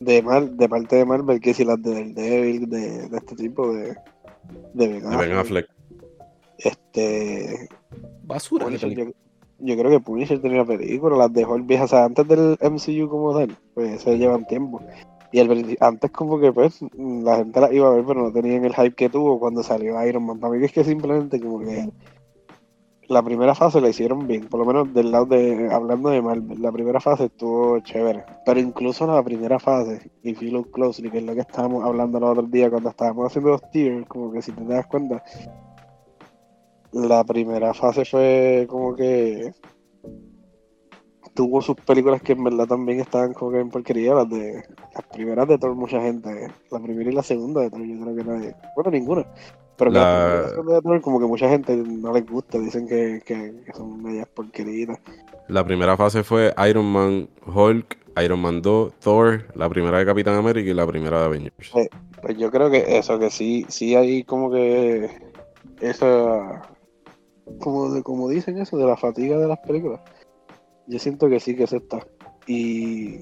[0.00, 3.72] de Mar, de parte de Marvel, que si las de Daredevil, de, de este tipo
[3.74, 3.96] de,
[4.74, 5.68] de Ben De Ben Affleck, Affleck.
[6.58, 7.68] este,
[8.22, 8.64] Basura.
[8.66, 9.04] Punisher, yo,
[9.64, 12.58] yo creo que Punisher tenía una película, las dejó el viejo, o sea, antes del
[12.60, 14.80] MCU como tal, pues se llevan tiempo.
[15.32, 18.64] Y princi- antes como que pues la gente la iba a ver, pero no tenían
[18.64, 20.38] el hype que tuvo cuando salió Iron Man.
[20.38, 21.88] Para mí es que simplemente como que
[23.08, 26.62] la primera fase la hicieron bien, por lo menos del lado de, hablando de Marvel,
[26.62, 28.24] la primera fase estuvo chévere.
[28.46, 32.18] Pero incluso la primera fase, y you look closely, que es lo que estábamos hablando
[32.18, 35.22] el otro día cuando estábamos haciendo los tiers, como que si te das cuenta,
[36.94, 39.52] la primera fase fue como que
[41.34, 44.62] tuvo sus películas que en verdad también estaban como que en porquería, las de
[44.94, 48.16] las primeras de Thor, mucha gente, la primera y la segunda de Thor, yo creo
[48.16, 49.26] que nadie, bueno ninguna,
[49.76, 52.12] pero que La- la primera y la segunda de Thor como que mucha gente no
[52.12, 54.98] les gusta, dicen que, que, que son medias porqueritas.
[55.48, 60.36] La primera fase fue Iron Man, Hulk, Iron Man 2, Thor, la primera de Capitán
[60.36, 61.72] América y la primera de Avengers.
[62.22, 65.10] Pues yo creo que eso, que sí, sí hay como que
[65.80, 66.62] esa,
[67.60, 70.00] como, de, como dicen eso, de la fatiga de las películas.
[70.86, 72.06] Yo siento que sí que se está.
[72.46, 73.20] Y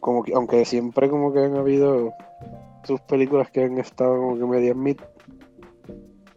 [0.00, 2.12] como que, aunque siempre como que han habido
[2.84, 4.96] sus películas que han estado como que medio mid,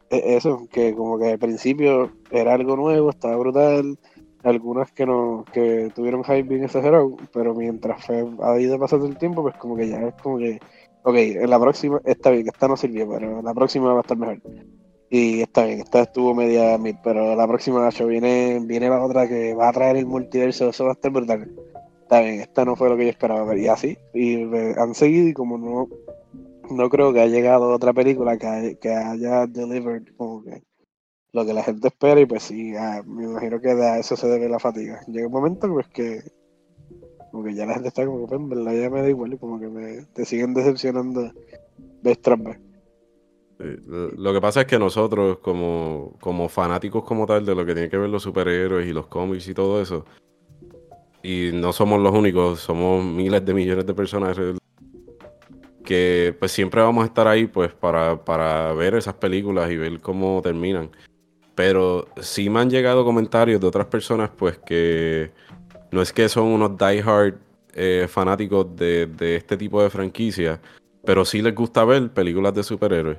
[0.10, 3.98] e- eso, que como que al principio era algo nuevo, estaba brutal,
[4.44, 9.18] algunas que no, que tuvieron hype bien exagerado, pero mientras fue, ha ido pasando el
[9.18, 10.60] tiempo, pues como que ya es como que,
[11.04, 14.18] ok, en la próxima está bien, esta no sirvió, pero la próxima va a estar
[14.18, 14.42] mejor.
[15.12, 19.28] Y está bien, esta estuvo media mid, pero la próxima Nacho, viene, viene la otra
[19.28, 21.50] que va a traer el multiverso, eso va a estar brutal.
[22.04, 24.94] Está bien, esta no fue lo que yo esperaba, pero y así, y eh, han
[24.94, 25.88] seguido y como no,
[26.70, 30.62] no creo que haya llegado otra película que, hay- que haya delivered como que
[31.32, 34.28] lo que la gente espera y pues sí, ah, me imagino que a eso se
[34.28, 35.02] debe la fatiga.
[35.08, 36.22] Llega un momento pues que
[37.32, 39.34] como que ya la gente está como que pues, en verdad ya me da igual
[39.34, 41.32] y como que me, te siguen decepcionando
[42.02, 42.58] vez tras vez.
[43.60, 43.78] Eh,
[44.18, 47.90] Lo que pasa es que nosotros, como, como fanáticos como tal de lo que tiene
[47.90, 50.06] que ver los superhéroes y los cómics y todo eso,
[51.22, 54.38] y no somos los únicos, somos miles de millones de personas
[55.84, 60.00] que pues siempre vamos a estar ahí pues para, para ver esas películas y ver
[60.00, 60.92] cómo terminan.
[61.56, 65.32] Pero sí me han llegado comentarios de otras personas pues que
[65.92, 67.36] no es que son unos diehard
[67.74, 70.62] eh, fanáticos de, de este tipo de franquicia,
[71.04, 73.18] pero sí les gusta ver películas de superhéroes.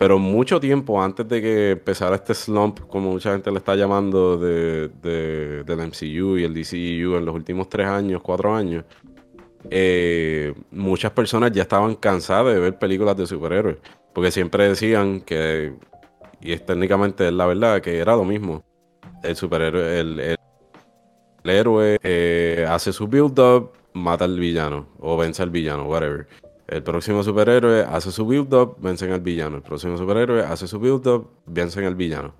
[0.00, 4.38] Pero mucho tiempo antes de que empezara este slump, como mucha gente le está llamando,
[4.38, 8.82] de, de- del MCU y el DCU en los últimos tres años, cuatro años,
[9.68, 13.76] eh, muchas personas ya estaban cansadas de ver películas de superhéroes.
[14.14, 15.74] Porque siempre decían que,
[16.40, 18.64] y es técnicamente es la verdad, que era lo mismo.
[19.22, 20.36] El superhéroe, el, el-
[21.44, 26.26] el héroe eh, hace su build-up, mata al villano, o vence al villano, whatever.
[26.70, 29.56] El próximo superhéroe hace su build-up, vencen al villano.
[29.56, 32.32] El próximo superhéroe hace su build-up, vencen al villano.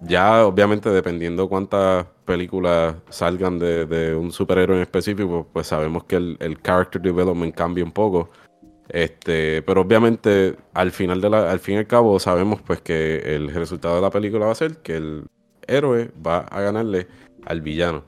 [0.00, 6.38] Ya, obviamente, dependiendo cuántas películas salgan de, un superhéroe en específico, pues sabemos que el,
[6.40, 8.30] el character development cambia un poco.
[8.88, 13.18] Este, pero obviamente, al final de la, al fin y al cabo, sabemos pues que
[13.36, 15.26] el resultado de la película va a ser que el
[15.66, 17.08] héroe va a ganarle
[17.44, 18.04] al villano.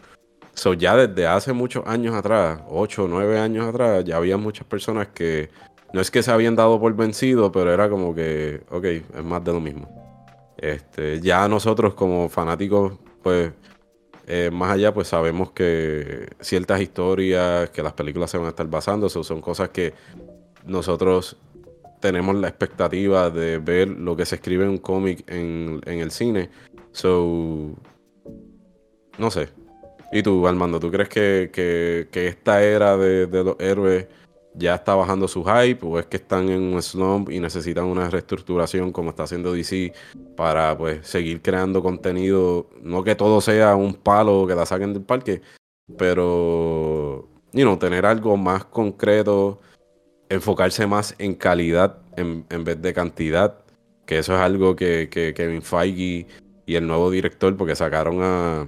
[0.54, 4.66] So, ya desde hace muchos años atrás, 8 o 9 años atrás, ya había muchas
[4.66, 5.50] personas que
[5.92, 9.42] no es que se habían dado por vencido, pero era como que, ok, es más
[9.44, 9.88] de lo mismo.
[10.56, 13.52] Este, ya nosotros como fanáticos, pues,
[14.26, 18.66] eh, más allá, pues sabemos que ciertas historias, que las películas se van a estar
[18.68, 19.94] basando, so, son cosas que
[20.66, 21.36] nosotros
[22.00, 26.10] tenemos la expectativa de ver lo que se escribe en un cómic en, en el
[26.10, 26.50] cine.
[26.92, 27.74] So,
[29.18, 29.61] no sé.
[30.12, 34.06] ¿Y tú, Armando, tú crees que, que- que esta era de, de los héroes
[34.54, 38.10] ya está bajando su hype o es que están en un slump y necesitan una
[38.10, 39.94] reestructuración como está haciendo DC
[40.36, 42.68] para pues seguir creando contenido?
[42.82, 45.40] No que todo sea un palo que la saquen del parque,
[45.96, 49.60] pero, you know, tener algo más concreto,
[50.28, 53.58] enfocarse más en calidad en, en vez de cantidad,
[54.04, 56.26] que eso es algo que, que Kevin Feige
[56.66, 58.66] y el nuevo director, porque sacaron a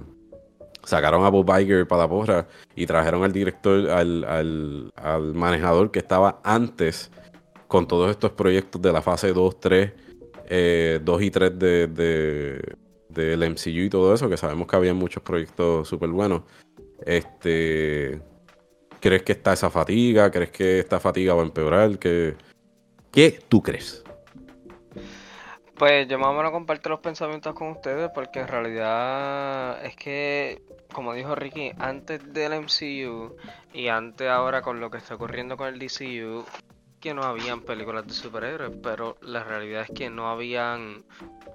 [0.85, 5.91] sacaron a Bob Iger para la porra y trajeron al director, al, al, al manejador
[5.91, 7.11] que estaba antes
[7.67, 9.91] con todos estos proyectos de la fase 2, 3,
[10.47, 12.75] eh, 2 y 3 de, de-
[13.09, 16.43] del MCU y todo eso, que sabemos que había muchos proyectos súper buenos.
[17.05, 18.21] Este,
[18.99, 20.29] ¿Crees que está esa fatiga?
[20.31, 21.97] ¿Crees que esta fatiga va a empeorar?
[21.99, 22.35] ¿Qué,
[23.11, 24.03] ¿Qué tú crees?
[25.77, 30.61] Pues yo más o menos comparto los pensamientos con ustedes porque en realidad es que,
[30.93, 33.35] como dijo Ricky, antes del MCU
[33.73, 36.45] y antes ahora con lo que está ocurriendo con el DCU,
[37.01, 41.03] que no habían películas de superhéroes, pero la realidad es que no habían,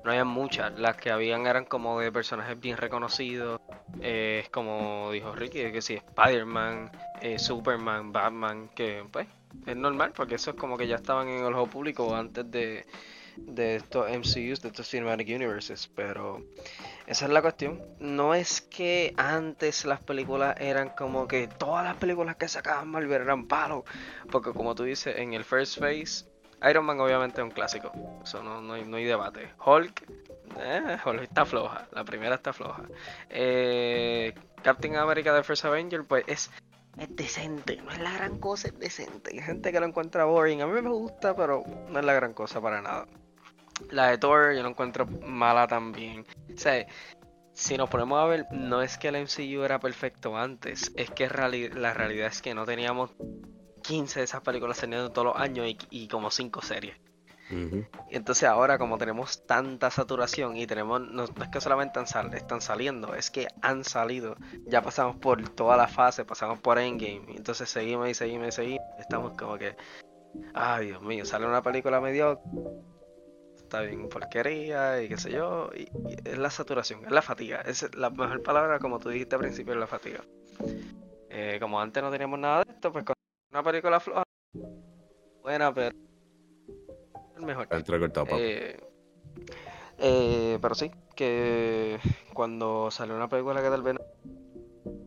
[0.05, 3.59] no habían muchas, las que habían eran como de personajes bien reconocidos,
[4.03, 6.91] eh, es como dijo Ricky, que sí, Spider-Man,
[7.23, 9.27] eh, Superman, Batman, que pues
[9.67, 12.85] es normal porque eso es como que ya estaban en el ojo público antes de
[13.47, 16.43] de estos MCUs, de estos Cinematic Universes, pero
[17.07, 17.81] esa es la cuestión.
[17.99, 23.23] No es que antes las películas eran como que todas las películas que sacaban Marvel
[23.23, 23.85] eran palos,
[24.31, 26.27] porque como tú dices, en el First Phase,
[26.69, 29.53] Iron Man obviamente es un clásico, eso no, no, hay, no hay debate.
[29.65, 30.03] Hulk,
[30.59, 32.83] eh, Hulk está floja, la primera está floja.
[33.29, 36.51] Eh, Captain America The First Avenger, pues es
[36.99, 39.31] es decente, no es la gran cosa, es decente.
[39.33, 40.61] Hay gente que lo encuentra boring.
[40.63, 43.07] A mí me gusta, pero no es la gran cosa para nada.
[43.91, 46.27] La de Thor yo la encuentro mala también.
[46.55, 46.87] O sea,
[47.53, 51.29] si nos ponemos a ver, no es que el MCU era perfecto antes, es que
[51.29, 53.11] la realidad es que no teníamos
[53.83, 56.97] 15 de esas películas saliendo todos los años y, como 5 series.
[58.11, 63.33] Entonces ahora como tenemos tanta saturación y tenemos, no, es que solamente están, saliendo, es
[63.33, 68.15] que han salido, ya pasamos por toda la fase, pasamos por Endgame, entonces seguimos y
[68.15, 69.77] seguimos y seguimos, estamos como que,
[70.55, 72.41] ay Dios mío, sale una película medio
[73.71, 75.87] está bien porquería y qué sé yo, y,
[76.25, 79.75] es la saturación, es la fatiga, es la mejor palabra como tú dijiste al principio,
[79.75, 80.25] es la fatiga.
[81.29, 83.15] Eh, como antes no teníamos nada de esto, pues con
[83.53, 84.25] una película floja,
[85.41, 85.95] buena, pero
[87.39, 87.69] mejor.
[88.33, 88.77] Eh,
[89.99, 92.01] eh, pero sí, que
[92.35, 93.97] cuando salió una película que tal vez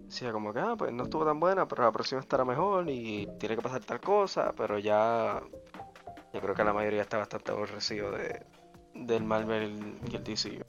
[0.06, 3.28] decía como que, ah, pues no estuvo tan buena, pero la próxima estará mejor y
[3.40, 5.42] tiene que pasar tal cosa, pero ya
[6.34, 8.42] yo creo que la mayoría está bastante aborrecido de,
[8.94, 10.60] del Marvel y el DC.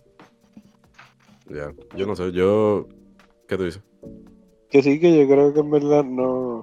[1.48, 2.86] Ya, yo no sé, yo...
[3.48, 3.82] ¿Qué tú dices?
[4.70, 6.62] Que sí, que yo creo que en verdad no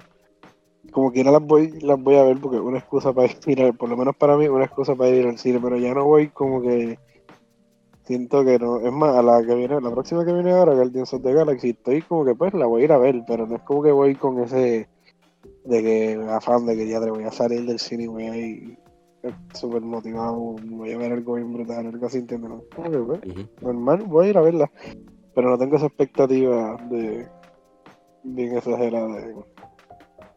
[0.92, 3.88] como quiera las voy, las voy a ver porque es una excusa para ir, por
[3.88, 6.60] lo menos para mí, una excusa para ir al cine, pero ya no voy como
[6.60, 6.98] que
[8.04, 11.14] siento que no, es más, a la que viene, la próxima que viene ahora, Guardians
[11.14, 13.56] of the Galaxy, estoy como que pues la voy a ir a ver, pero no
[13.56, 14.88] es como que voy con ese
[15.64, 18.36] de que afán de que ya te voy a salir del cine y voy a
[18.36, 18.78] ir
[19.54, 22.50] súper motivado, voy a ver algo bien brutal, algo así, ¿entiendes?
[22.74, 23.20] Como que pues,
[23.60, 24.70] normal, voy a ir a verla,
[25.34, 27.28] pero no tengo esa expectativa de
[28.24, 29.34] bien exagerada de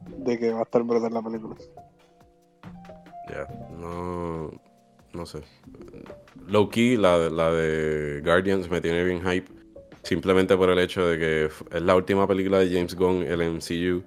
[0.07, 1.55] de que va a estar brutal la película.
[3.29, 4.51] Ya, no,
[5.13, 5.41] no sé.
[6.47, 9.51] Low key, la, la de Guardians me tiene bien hype.
[10.03, 14.03] Simplemente por el hecho de que es la última película de James Gunn, el MCU.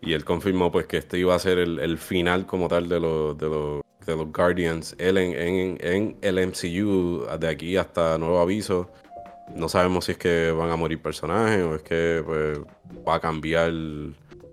[0.00, 3.38] Y él confirmó pues que este iba a ser el, final como tal de los,
[3.38, 4.94] de los, de los Guardians.
[4.98, 8.90] Él en, en, el MCU, de aquí hasta nuevo aviso.
[9.54, 12.60] No sabemos si es que van a morir personajes o es que pues,
[13.06, 13.72] va a cambiar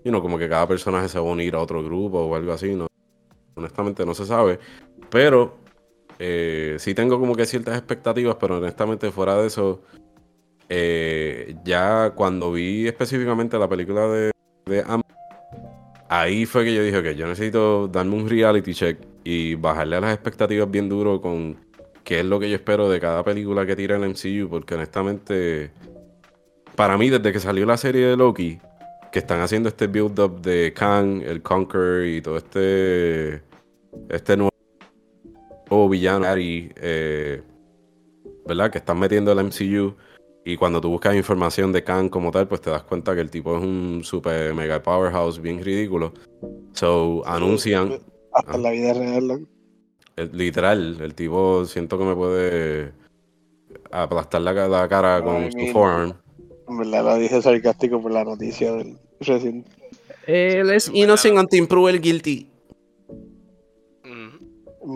[0.04, 2.52] y no como que cada personaje se va a unir a otro grupo o algo
[2.52, 2.86] así, no,
[3.54, 4.58] honestamente no se sabe,
[5.10, 5.56] pero
[6.18, 9.80] eh, sí tengo como que ciertas expectativas, pero honestamente fuera de eso,
[10.68, 14.30] eh, ya cuando vi específicamente la película de,
[14.66, 14.84] de
[16.08, 20.00] ahí fue que yo dije que yo necesito darme un reality check y bajarle a
[20.00, 21.56] las expectativas bien duro con
[22.04, 25.70] qué es lo que yo espero de cada película que tira el MCU, porque honestamente,
[26.76, 28.58] para mí desde que salió la serie de Loki,
[29.10, 33.42] que están haciendo este build-up de Kang, el Conqueror y todo este,
[34.10, 37.42] este nuevo, villano, eh,
[38.46, 38.70] ¿verdad?
[38.70, 39.94] Que están metiendo el MCU.
[40.44, 43.30] Y cuando tú buscas información de Kang como tal, pues te das cuenta que el
[43.30, 46.12] tipo es un super mega powerhouse bien ridículo.
[46.72, 48.00] So, anuncian.
[48.34, 49.46] Hasta la vida real,
[50.32, 52.92] Literal, el tipo siento que me puede
[53.90, 56.14] aplastar la, cara con su forearm.
[56.68, 58.96] En verdad lo dije sarcástico por la noticia del,
[60.26, 62.50] él es innocent until proven guilty.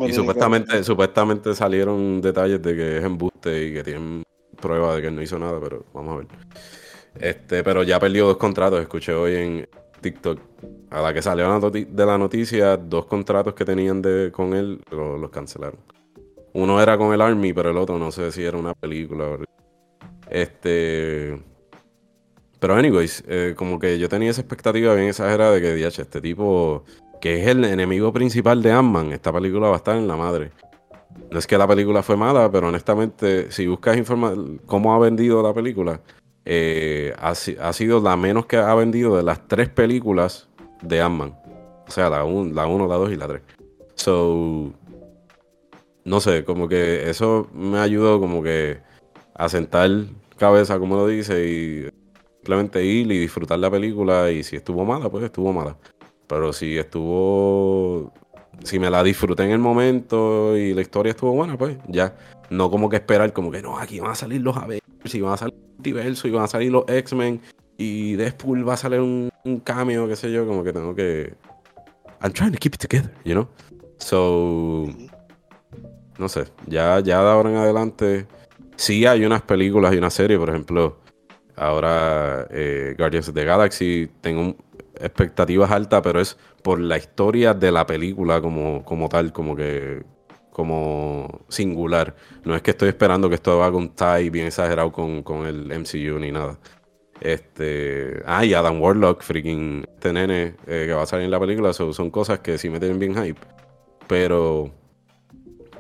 [0.00, 4.22] Y supuestamente, supuestamente salieron detalles de que es embuste y que tienen
[4.60, 6.26] pruebas de que él no hizo nada, pero vamos a ver.
[7.18, 9.68] Este, pero ya perdió dos contratos, escuché hoy en
[10.00, 10.40] TikTok.
[10.90, 15.30] A la que salió de la noticia, dos contratos que tenían de, con él los
[15.30, 15.78] cancelaron.
[16.54, 19.38] Uno era con el Army, pero el otro no sé si era una película.
[20.30, 21.40] Este.
[22.58, 26.20] Pero, anyways, eh, como que yo tenía esa expectativa bien exagerada de que, DH, este
[26.20, 26.84] tipo,
[27.20, 30.50] que es el enemigo principal de Ant-Man, esta película va a estar en la madre.
[31.30, 34.34] No es que la película fue mala, pero honestamente, si buscas informar
[34.66, 36.00] cómo ha vendido la película,
[36.50, 40.48] eh, ha, sido la menos que ha vendido de las tres películas
[40.80, 41.38] de Ant-Man.
[41.86, 43.42] O sea, la 1, la, uno, la 2 y la 3.
[43.96, 44.72] So,
[46.06, 48.78] no sé, como que eso me ayudó como que
[49.34, 49.90] a sentar
[50.38, 51.90] cabeza, como lo dice, y
[52.36, 55.76] simplemente ir y disfrutar la película y si estuvo mala, pues estuvo mala.
[56.26, 58.10] Pero si estuvo,
[58.64, 62.16] si me la disfruté en el momento y la historia estuvo buena, pues ya.
[62.48, 65.34] No como que esperar como que no, aquí van a salir los Avengers y van
[65.34, 67.40] a salir diverso y van a salir los X-Men
[67.76, 71.34] y Deadpool va a salir un, un cameo, qué sé yo, como que tengo que...
[72.20, 73.48] I'm trying to keep it together, you know?
[73.98, 74.86] So,
[76.18, 78.26] no sé, ya, ya de ahora en adelante,
[78.76, 80.98] sí hay unas películas y una serie, por ejemplo,
[81.58, 84.54] Ahora, eh, Guardians of the Galaxy, tengo
[84.94, 90.04] expectativas altas, pero es por la historia de la película como, como tal, como que
[90.58, 92.16] como singular.
[92.44, 96.18] No es que estoy esperando que esto haga un tie bien exagerado con, el MCU
[96.18, 96.58] ni nada.
[97.20, 98.24] Este.
[98.26, 101.72] Ah, y Adam Warlock, freaking este nene eh, que va a salir en la película,
[101.72, 103.38] son cosas que sí me tienen bien hype.
[104.08, 104.72] Pero.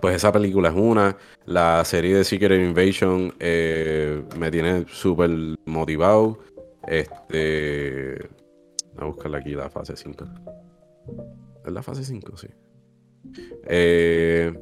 [0.00, 1.16] pues esa película es una.
[1.44, 5.28] La serie de Secret Invasion eh, me tiene súper
[5.64, 6.38] motivado.
[6.86, 8.28] Este.
[8.94, 10.24] Voy a buscarle aquí la fase 5.
[11.66, 12.36] ¿Es la fase 5?
[12.36, 12.46] Sí.
[13.66, 14.52] Eh,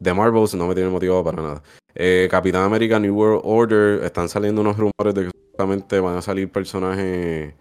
[0.00, 1.62] The Marvels no me tiene motivado para nada.
[1.94, 4.04] Eh, Capitán América New World Order.
[4.04, 7.54] Están saliendo unos rumores de que justamente van a salir personajes.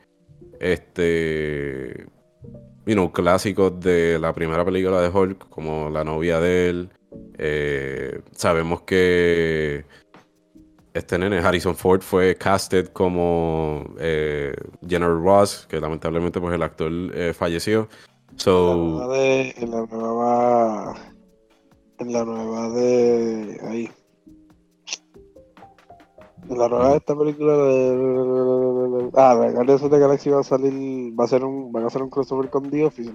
[0.60, 2.08] Este
[3.14, 6.90] clásicos de la primera película de Hulk, como la novia de él.
[7.38, 9.86] Eh, sabemos que
[10.94, 14.56] este nene, Harrison Ford, fue casted como eh,
[14.88, 16.92] General Ross, que lamentablemente pues el actor
[17.36, 17.88] falleció.
[18.40, 20.96] So, en la nueva
[22.00, 23.90] en la nueva de ahí
[26.58, 29.10] la nueva de esta película de.
[29.16, 31.20] Ah, de Guardians of the Galaxy va a salir.
[31.20, 33.12] Va a ser un, van a hacer un crossover con The Office,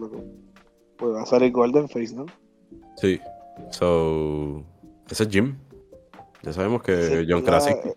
[0.96, 2.26] Pues va a salir Golden Face, ¿no?
[2.96, 3.20] Sí.
[3.70, 4.62] So.
[5.10, 5.56] Ese es Jim.
[6.42, 7.90] Ya sabemos que John Krasinski.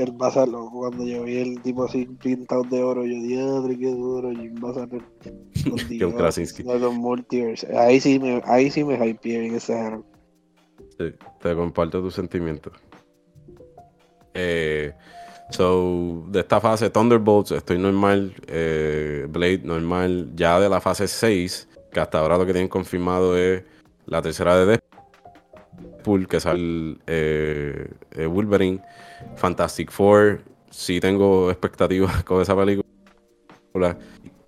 [0.00, 4.30] A ser cuando yo vi el tipo así pintado de oro, yo diadre, qué duro,
[4.30, 5.02] Jim salir
[6.00, 6.64] John Krasinski.
[7.76, 9.74] Ahí sí me, ahí sí me hypeé en ese
[10.98, 12.72] Sí, te comparto tus sentimientos.
[14.32, 14.94] Eh,
[15.50, 18.34] so, de esta fase, Thunderbolts, estoy normal.
[18.46, 20.30] Eh, Blade, normal.
[20.34, 23.64] Ya de la fase 6, que hasta ahora lo que tienen confirmado es
[24.06, 24.80] la tercera de
[26.00, 27.86] Deadpool, que sale eh,
[28.26, 28.80] Wolverine.
[29.36, 32.84] Fantastic Four, sí tengo expectativas con esa película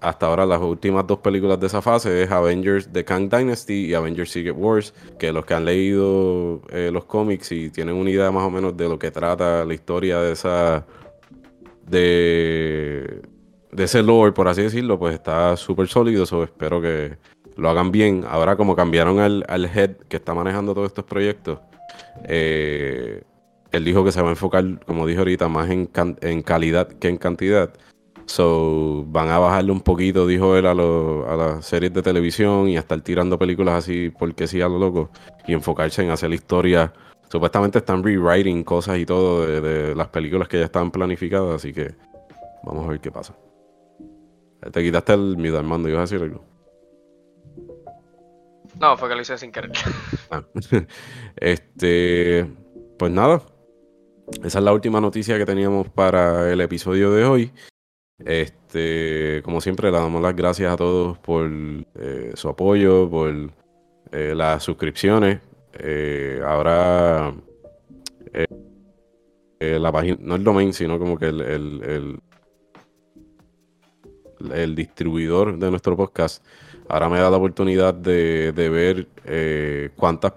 [0.03, 3.94] hasta ahora las últimas dos películas de esa fase es Avengers The Kang Dynasty y
[3.94, 8.30] Avengers Secret Wars, que los que han leído eh, los cómics y tienen una idea
[8.32, 10.84] más o menos de lo que trata la historia de esa
[11.86, 13.22] de,
[13.76, 17.16] ese lore, por así decirlo, pues está súper sólido, espero que
[17.57, 18.24] lo hagan bien.
[18.28, 21.61] Ahora como cambiaron al, head que está manejando todos estos proyectos,
[22.24, 23.22] eh,
[23.70, 25.90] él dijo que se va a enfocar, como dije ahorita, más en,
[26.20, 27.72] en calidad que en cantidad.
[28.26, 30.74] So, van a bajarle un poquito, dijo él, a, a
[31.36, 35.11] las series de televisión y a estar tirando películas así porque sí a lo loco
[35.46, 36.90] y enfocarse en hacer historias.
[37.30, 41.94] Supuestamente están rewriting cosas y todo de, las películas que ya estaban planificadas, así que
[42.62, 43.34] vamos a ver qué pasa.
[44.70, 46.44] Te quitaste el miedo, Armando, ¿ibas a decir algo?
[48.83, 49.70] No, fue que lo hice sin querer.
[50.35, 50.43] Ah.
[51.37, 52.51] este,
[52.99, 53.43] pues nada,
[54.43, 57.53] esa es la última noticia que teníamos para el episodio de hoy.
[58.18, 61.51] Este, como siempre, le damos las gracias a todos por
[61.97, 63.51] eh, su apoyo, por
[64.11, 65.41] eh, las suscripciones.
[65.74, 67.35] Eh, ahora,
[69.61, 72.20] la página, no el domain, sino como que el,
[74.51, 76.43] el, distribuidor de nuestro podcast,
[76.93, 80.34] ahora me da la oportunidad de, de ver cuántas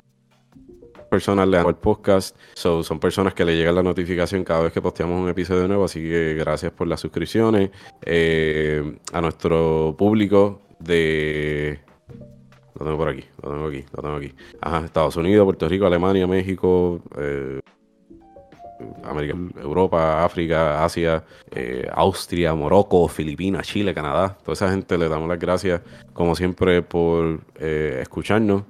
[1.15, 2.35] personas le dan el podcast.
[2.55, 5.85] son personas que le llega la notificación cada vez que posteamos un episodio nuevo.
[5.85, 7.71] Así que gracias por las suscripciones.
[8.01, 11.79] Eh, a nuestro público de.
[12.77, 14.33] Lo tengo por aquí, lo tengo aquí, lo tengo aquí.
[14.59, 17.61] Ajá, Estados Unidos, Puerto Rico, Alemania, México, eh,
[19.03, 24.37] América, Europa, África, Asia, eh, Austria, Morocco, Filipinas, Chile, Canadá.
[24.41, 25.81] Toda esa gente le damos las gracias,
[26.13, 28.63] como siempre, por escucharnos.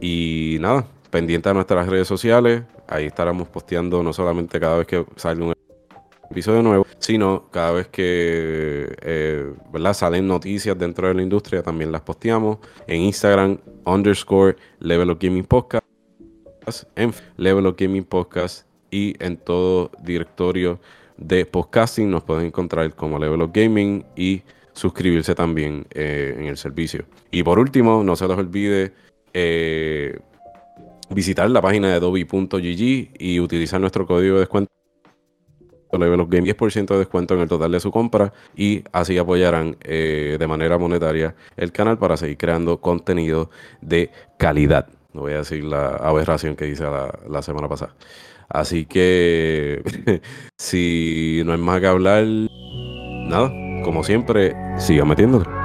[0.00, 2.62] Y nada, pendiente a nuestras redes sociales.
[2.88, 5.52] Ahí estaremos posteando no solamente cada vez que sale un
[6.32, 9.52] episodio nuevo, sino cada vez que eh,
[9.92, 15.44] salen noticias dentro de la industria, también las posteamos en Instagram, underscore Level of Gaming
[15.44, 15.84] Podcast,
[16.96, 20.78] en Level of Gaming Podcast y en todo directorio
[21.16, 24.42] de podcasting nos pueden encontrar como Level of Gaming y
[24.74, 27.04] suscribirse también eh, en el servicio.
[27.30, 28.92] Y por último, no se les olvide
[29.32, 30.18] eh,
[31.10, 34.70] visitar la página de Adobe.gg y utilizar nuestro código de descuento
[35.92, 40.36] los Game 10% de descuento en el total de su compra y así apoyarán eh,
[40.38, 43.50] de manera monetaria el canal para seguir creando contenido
[43.82, 44.88] de calidad.
[45.12, 47.94] No voy a decir la aberración que hice la semana pasada.
[48.52, 49.82] Así que
[50.58, 53.50] si no hay más que hablar, nada,
[53.82, 55.61] como siempre, siga metiéndole.